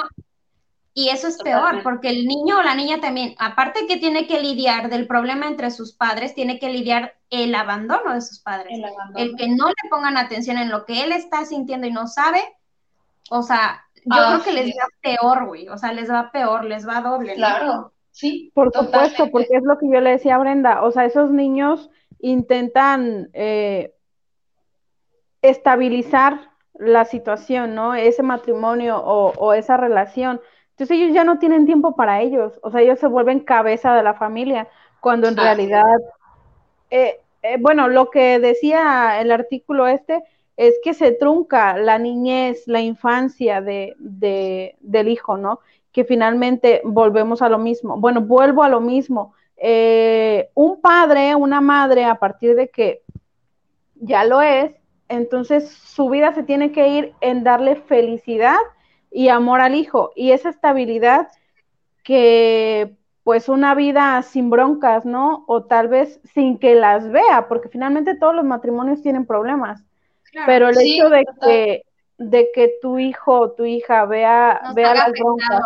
[0.95, 4.41] Y eso es peor, porque el niño o la niña también, aparte que tiene que
[4.41, 8.79] lidiar del problema entre sus padres, tiene que lidiar el abandono de sus padres.
[9.15, 12.41] El, que no le pongan atención en lo que él está sintiendo y no sabe.
[13.29, 15.69] O sea, yo creo que les va peor, güey.
[15.69, 17.35] O sea, les va peor, les va doble.
[17.35, 17.93] Claro.
[18.19, 21.31] Sí, por supuesto, porque es lo que yo le decía a Brenda, o sea, esos
[21.31, 21.89] niños
[22.19, 23.93] intentan eh,
[25.41, 27.95] estabilizar la situación, ¿no?
[27.95, 30.41] Ese matrimonio o, esa relación.
[30.71, 34.03] Entonces ellos ya no tienen tiempo para ellos, o sea, ellos se vuelven cabeza de
[34.03, 34.67] la familia,
[34.99, 35.85] cuando en realidad,
[36.89, 40.21] eh, eh, bueno, lo que decía el artículo este
[40.57, 45.61] es que se trunca la niñez, la infancia de, del hijo, ¿no?
[45.91, 47.97] Que finalmente volvemos a lo mismo.
[47.97, 49.33] Bueno, vuelvo a lo mismo.
[49.57, 53.01] Eh, un padre, una madre, a partir de que
[53.95, 54.71] ya lo es,
[55.09, 58.57] entonces su vida se tiene que ir en darle felicidad
[59.11, 61.27] y amor al hijo y esa estabilidad
[62.03, 65.43] que pues una vida sin broncas, ¿no?
[65.47, 69.83] O tal vez sin que las vea, porque finalmente todos los matrimonios tienen problemas.
[70.45, 71.83] pero el hecho de que
[72.17, 75.61] de que tu hijo o tu hija vea, vea las broncas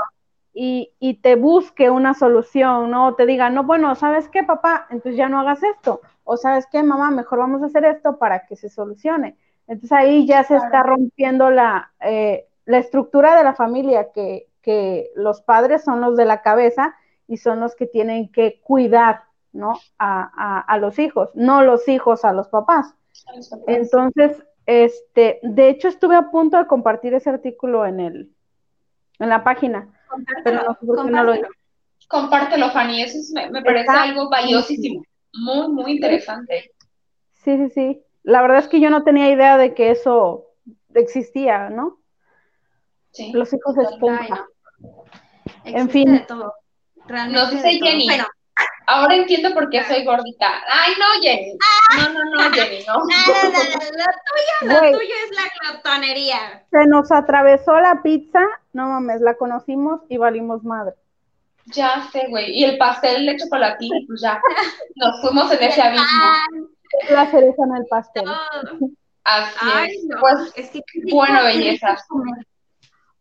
[0.54, 3.16] y, y, te busque una solución, ¿no?
[3.16, 4.86] Te diga, no, bueno, ¿sabes qué, papá?
[4.92, 6.02] Entonces ya no hagas esto.
[6.24, 7.10] O ¿sabes qué, mamá?
[7.10, 9.36] Mejor vamos a hacer esto para que se solucione.
[9.68, 15.10] Entonces ahí ya se está rompiendo la, eh, la estructura de la familia, que, que
[15.16, 16.96] los padres son los de la cabeza
[17.28, 19.24] y son los que tienen que cuidar,
[19.54, 19.74] ¿no?
[19.98, 22.94] A, a, a los hijos, no los hijos a los papás.
[23.68, 28.32] Entonces, este, de hecho estuve a punto de compartir ese artículo en el,
[29.20, 31.50] en la página Compártelo,
[32.08, 32.70] compártelo.
[32.72, 35.04] Fanny, eso me, parece algo valiosísimo,
[35.34, 36.72] muy, muy interesante.
[37.44, 38.04] Sí, sí, sí.
[38.24, 40.48] La verdad es que yo no tenía idea de que eso
[40.94, 42.00] existía, ¿no?
[43.12, 43.32] Sí.
[43.34, 44.46] Los hijos de esponja.
[45.66, 46.12] En fin.
[46.12, 46.54] De todo.
[47.30, 48.08] Nos dice Jenny.
[48.86, 50.48] Ahora entiendo por qué soy gordita.
[50.72, 51.58] Ay, no, Jenny.
[51.98, 52.94] No, no, no, Jenny, no.
[52.94, 56.66] No, no, no, lo tuyo, lo tuyo es la glotonería.
[56.70, 58.42] Se nos atravesó la pizza,
[58.74, 60.96] no mames, la conocimos y valimos madre.
[61.68, 62.52] Ya sé, güey.
[62.52, 64.42] Y el pastel de chocolatín, pues ya.
[64.96, 66.08] Nos fuimos en ese abismo.
[67.10, 68.26] La cereza en el pastel.
[69.24, 70.08] Así es.
[70.20, 71.96] Pues, es que bueno, belleza.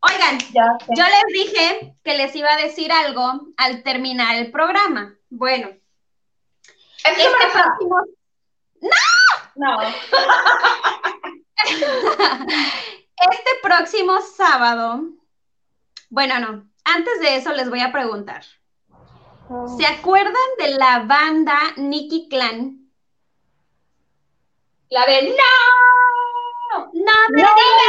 [0.01, 5.15] Oigan, yo les dije que les iba a decir algo al terminar el programa.
[5.29, 5.69] Bueno.
[7.05, 7.23] este
[7.53, 7.95] próximo...
[8.81, 8.89] ¡No!
[9.55, 9.81] No.
[13.31, 15.03] este próximo sábado.
[16.13, 16.69] Bueno, no.
[16.83, 18.43] Antes de eso les voy a preguntar.
[19.49, 19.67] Oh.
[19.79, 22.87] ¿Se acuerdan de la banda Nicky Clan?
[24.89, 27.41] La de No, no me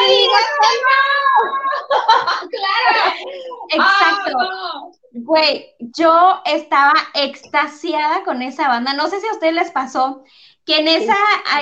[0.09, 0.47] digas
[0.81, 2.49] no.
[2.49, 3.15] claro.
[3.69, 4.39] Exacto.
[5.13, 8.95] Güey, yo estaba extasiada con esa banda.
[8.95, 10.25] No sé si a ustedes les pasó
[10.65, 11.13] que en ese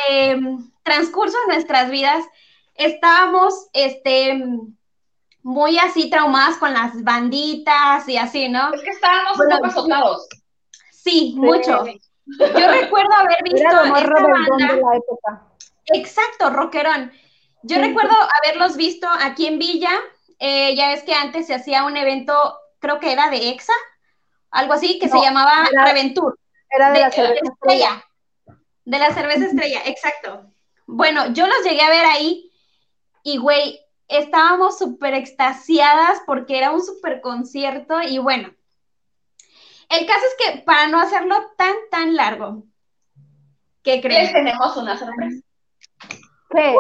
[0.09, 2.25] em, transcurso de nuestras vidas
[2.77, 4.41] estábamos este,
[5.43, 8.72] muy así traumadas con las banditas y así, ¿no?
[8.72, 10.28] Es que estábamos un poco azotados.
[10.90, 11.84] Sí, mucho.
[12.26, 14.76] Yo recuerdo haber visto esta banda.
[14.76, 15.43] la época.
[15.86, 17.12] Exacto, rockerón.
[17.62, 19.90] Yo recuerdo haberlos visto aquí en Villa.
[20.38, 22.32] Eh, ya ves que antes se hacía un evento
[22.82, 23.72] creo que era de EXA,
[24.51, 26.38] algo así, que se llamaba Reventur.
[26.68, 28.05] Era de, la cerveza estrella.
[28.84, 30.51] De la cerveza estrella, exacto.
[30.86, 32.51] Bueno, yo los llegué a ver ahí
[33.22, 33.80] y, güey,
[34.19, 38.53] estábamos súper extasiadas porque era un súper concierto y bueno,
[39.89, 42.65] el caso es que para no hacerlo tan, tan largo,
[43.83, 44.33] ¿Qué creen?
[44.33, 45.43] Tenemos una sorpresa.
[46.51, 46.77] ¿Qué?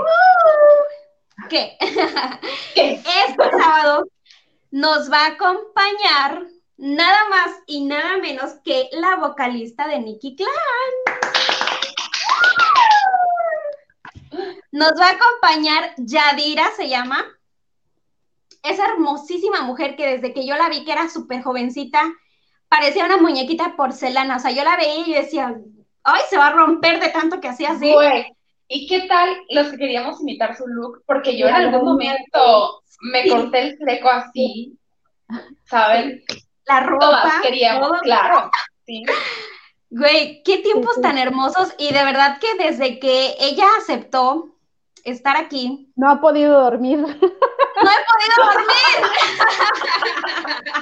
[1.48, 1.76] ¿Qué?
[2.74, 2.92] ¿Qué?
[2.94, 4.06] Este sábado
[4.70, 10.50] nos va a acompañar nada más y nada menos que la vocalista de Nicky Clan.
[14.72, 17.24] Nos va a acompañar Yadira, se llama.
[18.62, 22.02] Esa hermosísima mujer que desde que yo la vi que era súper jovencita,
[22.68, 24.36] parecía una muñequita porcelana.
[24.36, 25.54] O sea, yo la veía y yo decía,
[26.04, 27.92] ay, se va a romper de tanto que hacía así.
[27.92, 28.34] Güey,
[28.68, 31.02] ¿y qué tal los que queríamos imitar su look?
[31.06, 34.78] Porque yo en algún momento me corté el fleco así,
[35.64, 36.24] ¿saben?
[36.64, 37.06] La ropa.
[37.06, 38.00] Todas queríamos, todo.
[38.00, 38.50] claro.
[38.86, 39.04] Sí.
[39.90, 44.52] Güey, qué tiempos tan hermosos y de verdad que desde que ella aceptó
[45.04, 46.98] estar aquí, No ha podido dormir.
[47.00, 48.96] no he podido dormir.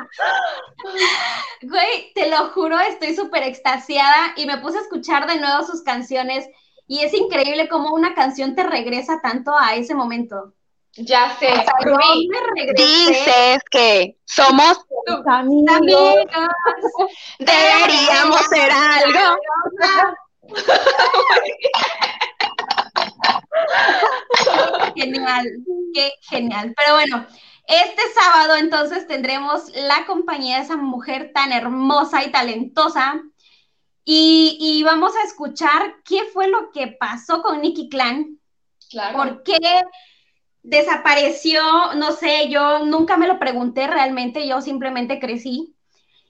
[1.63, 5.83] Güey, te lo juro, estoy súper extasiada y me puse a escuchar de nuevo sus
[5.83, 6.49] canciones
[6.87, 10.55] y es increíble cómo una canción te regresa tanto a ese momento.
[10.97, 12.29] Ya sé, O sea, Rubí.
[12.77, 15.77] Dices que somos, Tus amigos.
[15.77, 16.27] Amigos,
[17.39, 19.37] deberíamos ser algo.
[25.15, 25.47] Genial,
[25.95, 26.75] qué genial.
[26.77, 27.27] Pero bueno,
[27.67, 33.21] este sábado entonces tendremos la compañía de esa mujer tan hermosa y talentosa.
[34.05, 38.39] Y, y vamos a escuchar qué fue lo que pasó con Nicky Clan,
[38.91, 39.17] claro.
[39.19, 39.59] por qué
[40.63, 41.63] desapareció,
[41.97, 45.75] no sé, yo nunca me lo pregunté realmente, yo simplemente crecí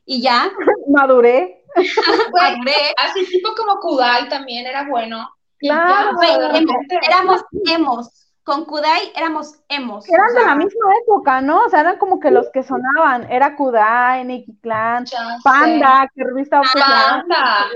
[0.04, 0.50] y ya,
[0.88, 1.62] Maduré.
[2.32, 2.74] Maduré.
[2.98, 5.30] así tipo como Kudai también era bueno.
[5.58, 5.88] Claro.
[5.88, 10.08] ya, o sea, de Emo, repente- éramos emos, con Kudai éramos emos.
[10.08, 11.64] Eran o de la misma época, ¿no?
[11.64, 13.30] O sea, eran como que los que sonaban.
[13.30, 15.16] Era Kudai, Nicky Clan, sé.
[15.44, 17.18] Panda, que obsesionada.
[17.18, 17.66] Panda.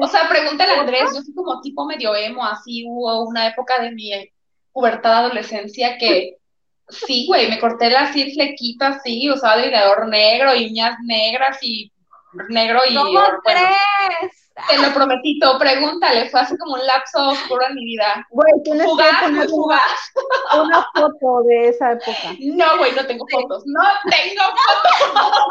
[0.00, 3.80] O sea, pregúntale a Andrés, yo soy como tipo medio emo, así hubo una época
[3.80, 4.10] de mi
[4.72, 6.38] pubertad, adolescencia que
[6.88, 11.92] sí, güey, me corté la así flequito así, usaba delineador negro y uñas negras y
[12.48, 14.41] negro y ¿Cómo bueno, crees?
[14.68, 18.26] Te lo prometito, pregúntale, fue así como un lapso oscuro en mi vida.
[18.30, 19.82] Güey, tienes Fugaz, que poner fugaz.
[20.54, 22.36] una, una foto de esa época.
[22.40, 23.80] No, güey, no tengo fotos, no
[24.10, 25.44] tengo fotos.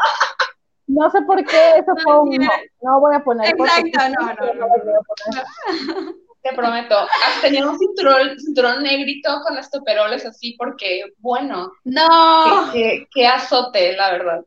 [0.86, 2.48] No sé por qué eso fue un no.
[2.82, 3.78] No voy a poner fotos.
[3.78, 6.14] Exacto, no, no, no, No poner.
[6.42, 6.96] Te prometo,
[7.40, 12.68] tenía un cinturón, cinturón negrito con estoperoles así porque, bueno, No.
[12.72, 14.40] qué, azote, la verdad.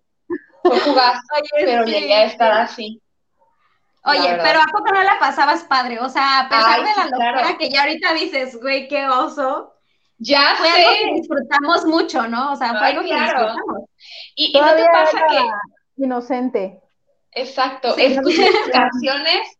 [0.61, 3.01] Fue fugaz, Oye, pero sí, llegué a estar así.
[4.05, 5.99] Oye, pero ¿a poco no la pasabas padre?
[5.99, 7.57] O sea, a pesar Ay, de la sí, locura claro.
[7.57, 9.73] que ya ahorita dices, güey, qué oso,
[10.17, 11.13] Ya fue algo que sé.
[11.15, 12.53] disfrutamos mucho, ¿no?
[12.53, 13.81] O sea, fue Ay, algo que disfrutamos.
[14.35, 16.81] Y, y no te pasa que, inocente.
[17.31, 18.03] exacto, Sí.
[18.03, 19.57] escuchas tus canciones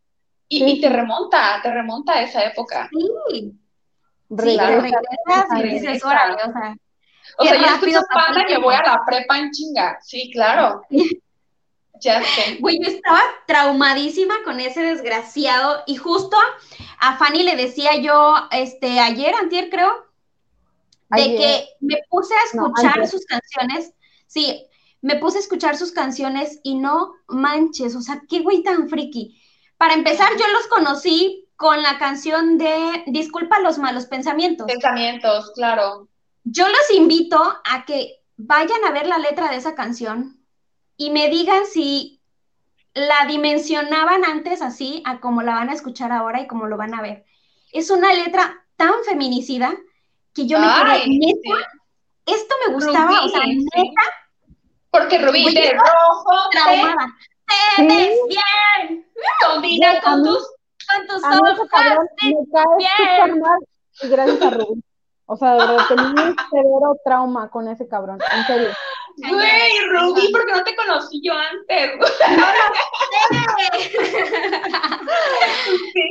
[0.47, 2.87] y, Sí, y te remonta, te remonta a esa época.
[2.91, 3.57] Sí, sí,
[4.29, 4.67] Regresa.
[4.67, 6.07] te regresas y dices, Regresa.
[6.07, 6.75] órale, o sea,
[7.37, 9.97] O sea, pasó el panda que voy a la prepa en chinga.
[10.01, 10.81] Sí, claro.
[12.01, 12.57] Ya sé.
[12.59, 16.37] güey, yo estaba traumadísima con ese desgraciado y justo
[16.99, 20.05] a Fanny le decía yo, este, ayer, antier creo,
[21.09, 21.37] de Ayer.
[21.37, 23.93] que me puse a escuchar sus canciones,
[24.27, 24.65] sí,
[25.01, 29.39] me puse a escuchar sus canciones y no manches, o sea, qué güey tan friki.
[29.77, 34.67] Para empezar, yo los conocí con la canción de Disculpa los malos pensamientos.
[34.67, 36.07] Pensamientos, claro.
[36.43, 40.44] Yo los invito a que vayan a ver la letra de esa canción
[40.97, 42.21] y me digan si
[42.93, 46.93] la dimensionaban antes así a como la van a escuchar ahora y como lo van
[46.93, 47.25] a ver.
[47.71, 49.73] Es una letra tan feminicida
[50.33, 51.67] que yo me Ay, quedé, neta,
[52.25, 54.01] esto me gustaba, o sea, neta,
[54.89, 57.15] Porque Rubí de rojo te traumada.
[57.75, 59.05] Te ves bien
[59.45, 60.51] combina con tus
[60.87, 61.67] con tus ojos.
[61.71, 61.97] cae
[62.77, 62.91] bien.
[62.97, 63.59] súper mal
[64.01, 64.83] y gracias a Rubí.
[65.27, 68.69] O sea, de verdad, tenía un severo trauma con ese cabrón, en serio.
[69.17, 71.91] Güey, Rubí, porque no te conocí yo antes.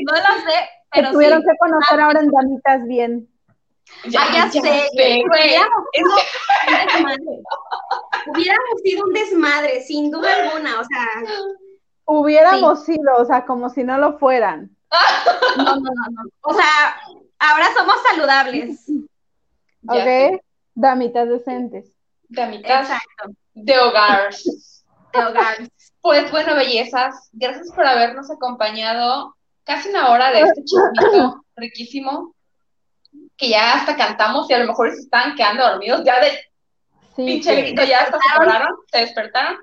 [0.05, 0.57] No lo sé,
[0.93, 1.49] Te pero tuvieron sí.
[1.49, 3.29] que conocer ahora en Damitas Bien.
[4.19, 4.61] Ah, ya sé,
[4.97, 5.23] güey.
[5.25, 6.11] hubiéramos sido
[6.67, 7.43] un desmadre.
[8.27, 11.07] Hubiéramos sido un desmadre, sin duda alguna, o sea,
[12.07, 14.71] Hubiéramos sido, o sea, como si no lo fueran.
[15.57, 16.23] no, no, no, no.
[16.43, 16.97] O sea,
[17.39, 18.87] ahora somos saludables.
[19.83, 20.33] Ya.
[20.33, 20.41] ¿Ok?
[20.75, 21.94] Damitas decentes.
[22.43, 23.31] Exacto.
[23.55, 23.75] de.
[25.13, 25.69] De hogar.
[26.01, 32.35] Pues bueno, bellezas, gracias por habernos acompañado casi una hora de este chismito riquísimo,
[33.37, 36.39] que ya hasta cantamos y a lo mejor se estaban quedando dormidos, ya de
[37.17, 39.59] Sí, pinche grito ya hasta se pararon, se despertaron.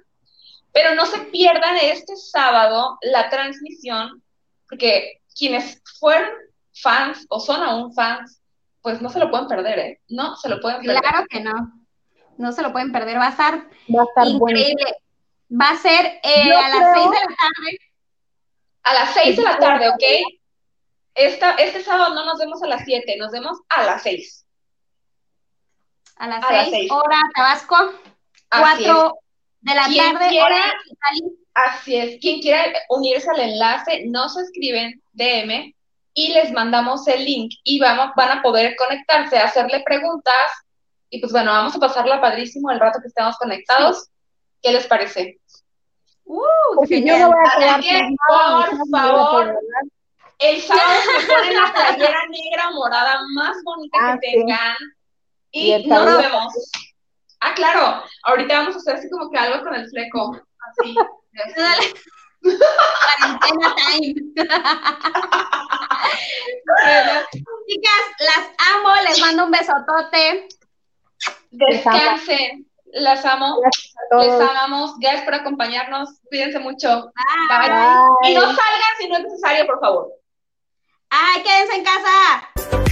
[0.72, 4.24] Pero no se pierdan este sábado la transmisión,
[4.70, 6.30] porque quienes fueron
[6.74, 8.42] fans o son aún fans,
[8.82, 10.02] pues no se lo pueden perder, ¿eh?
[10.08, 11.02] No se lo pueden perder.
[11.02, 11.52] Claro que no.
[12.42, 13.18] No se lo pueden perder.
[13.18, 13.54] Va a estar,
[13.94, 14.98] Va a estar increíble.
[15.50, 17.78] Va a ser eh, a las seis de la tarde.
[18.84, 20.04] A las seis de la tarde, ¿ok?
[21.14, 24.46] Esta, este sábado no nos vemos a las siete, nos vemos a las seis.
[26.16, 27.94] A las seis, hora Tabasco,
[28.50, 29.20] cuatro
[29.60, 30.74] de la tarde, hora
[31.54, 32.20] Así es.
[32.22, 35.76] Quien quiera unirse al enlace, nos escriben DM
[36.14, 40.52] y les mandamos el link y vamos, van a poder conectarse, hacerle preguntas
[41.12, 44.08] y pues bueno, vamos a pasarla padrísimo el rato que estemos conectados.
[44.62, 45.42] ¿Qué les parece?
[46.24, 47.36] Uh, yo no voy
[47.68, 49.60] a que, por favor,
[50.40, 54.78] el sábado se ponen la playera negra o morada más bonita que ah, tengan
[55.52, 56.54] y, nos vemos.
[57.42, 60.40] Ah, claro, ahorita vamos a hacer así como que algo con el fleco,
[60.70, 60.96] así.
[62.42, 64.16] Cuarentena time.
[67.68, 70.48] chicas, las amo, les mando un besotote.
[71.52, 73.60] Descansen, las amo,
[74.20, 77.12] les amamos, gracias por acompañarnos, cuídense mucho.
[77.50, 78.30] Bye.
[78.30, 80.12] Y no salgan si no es necesario, por favor.
[81.10, 82.91] Ay, quédense en casa.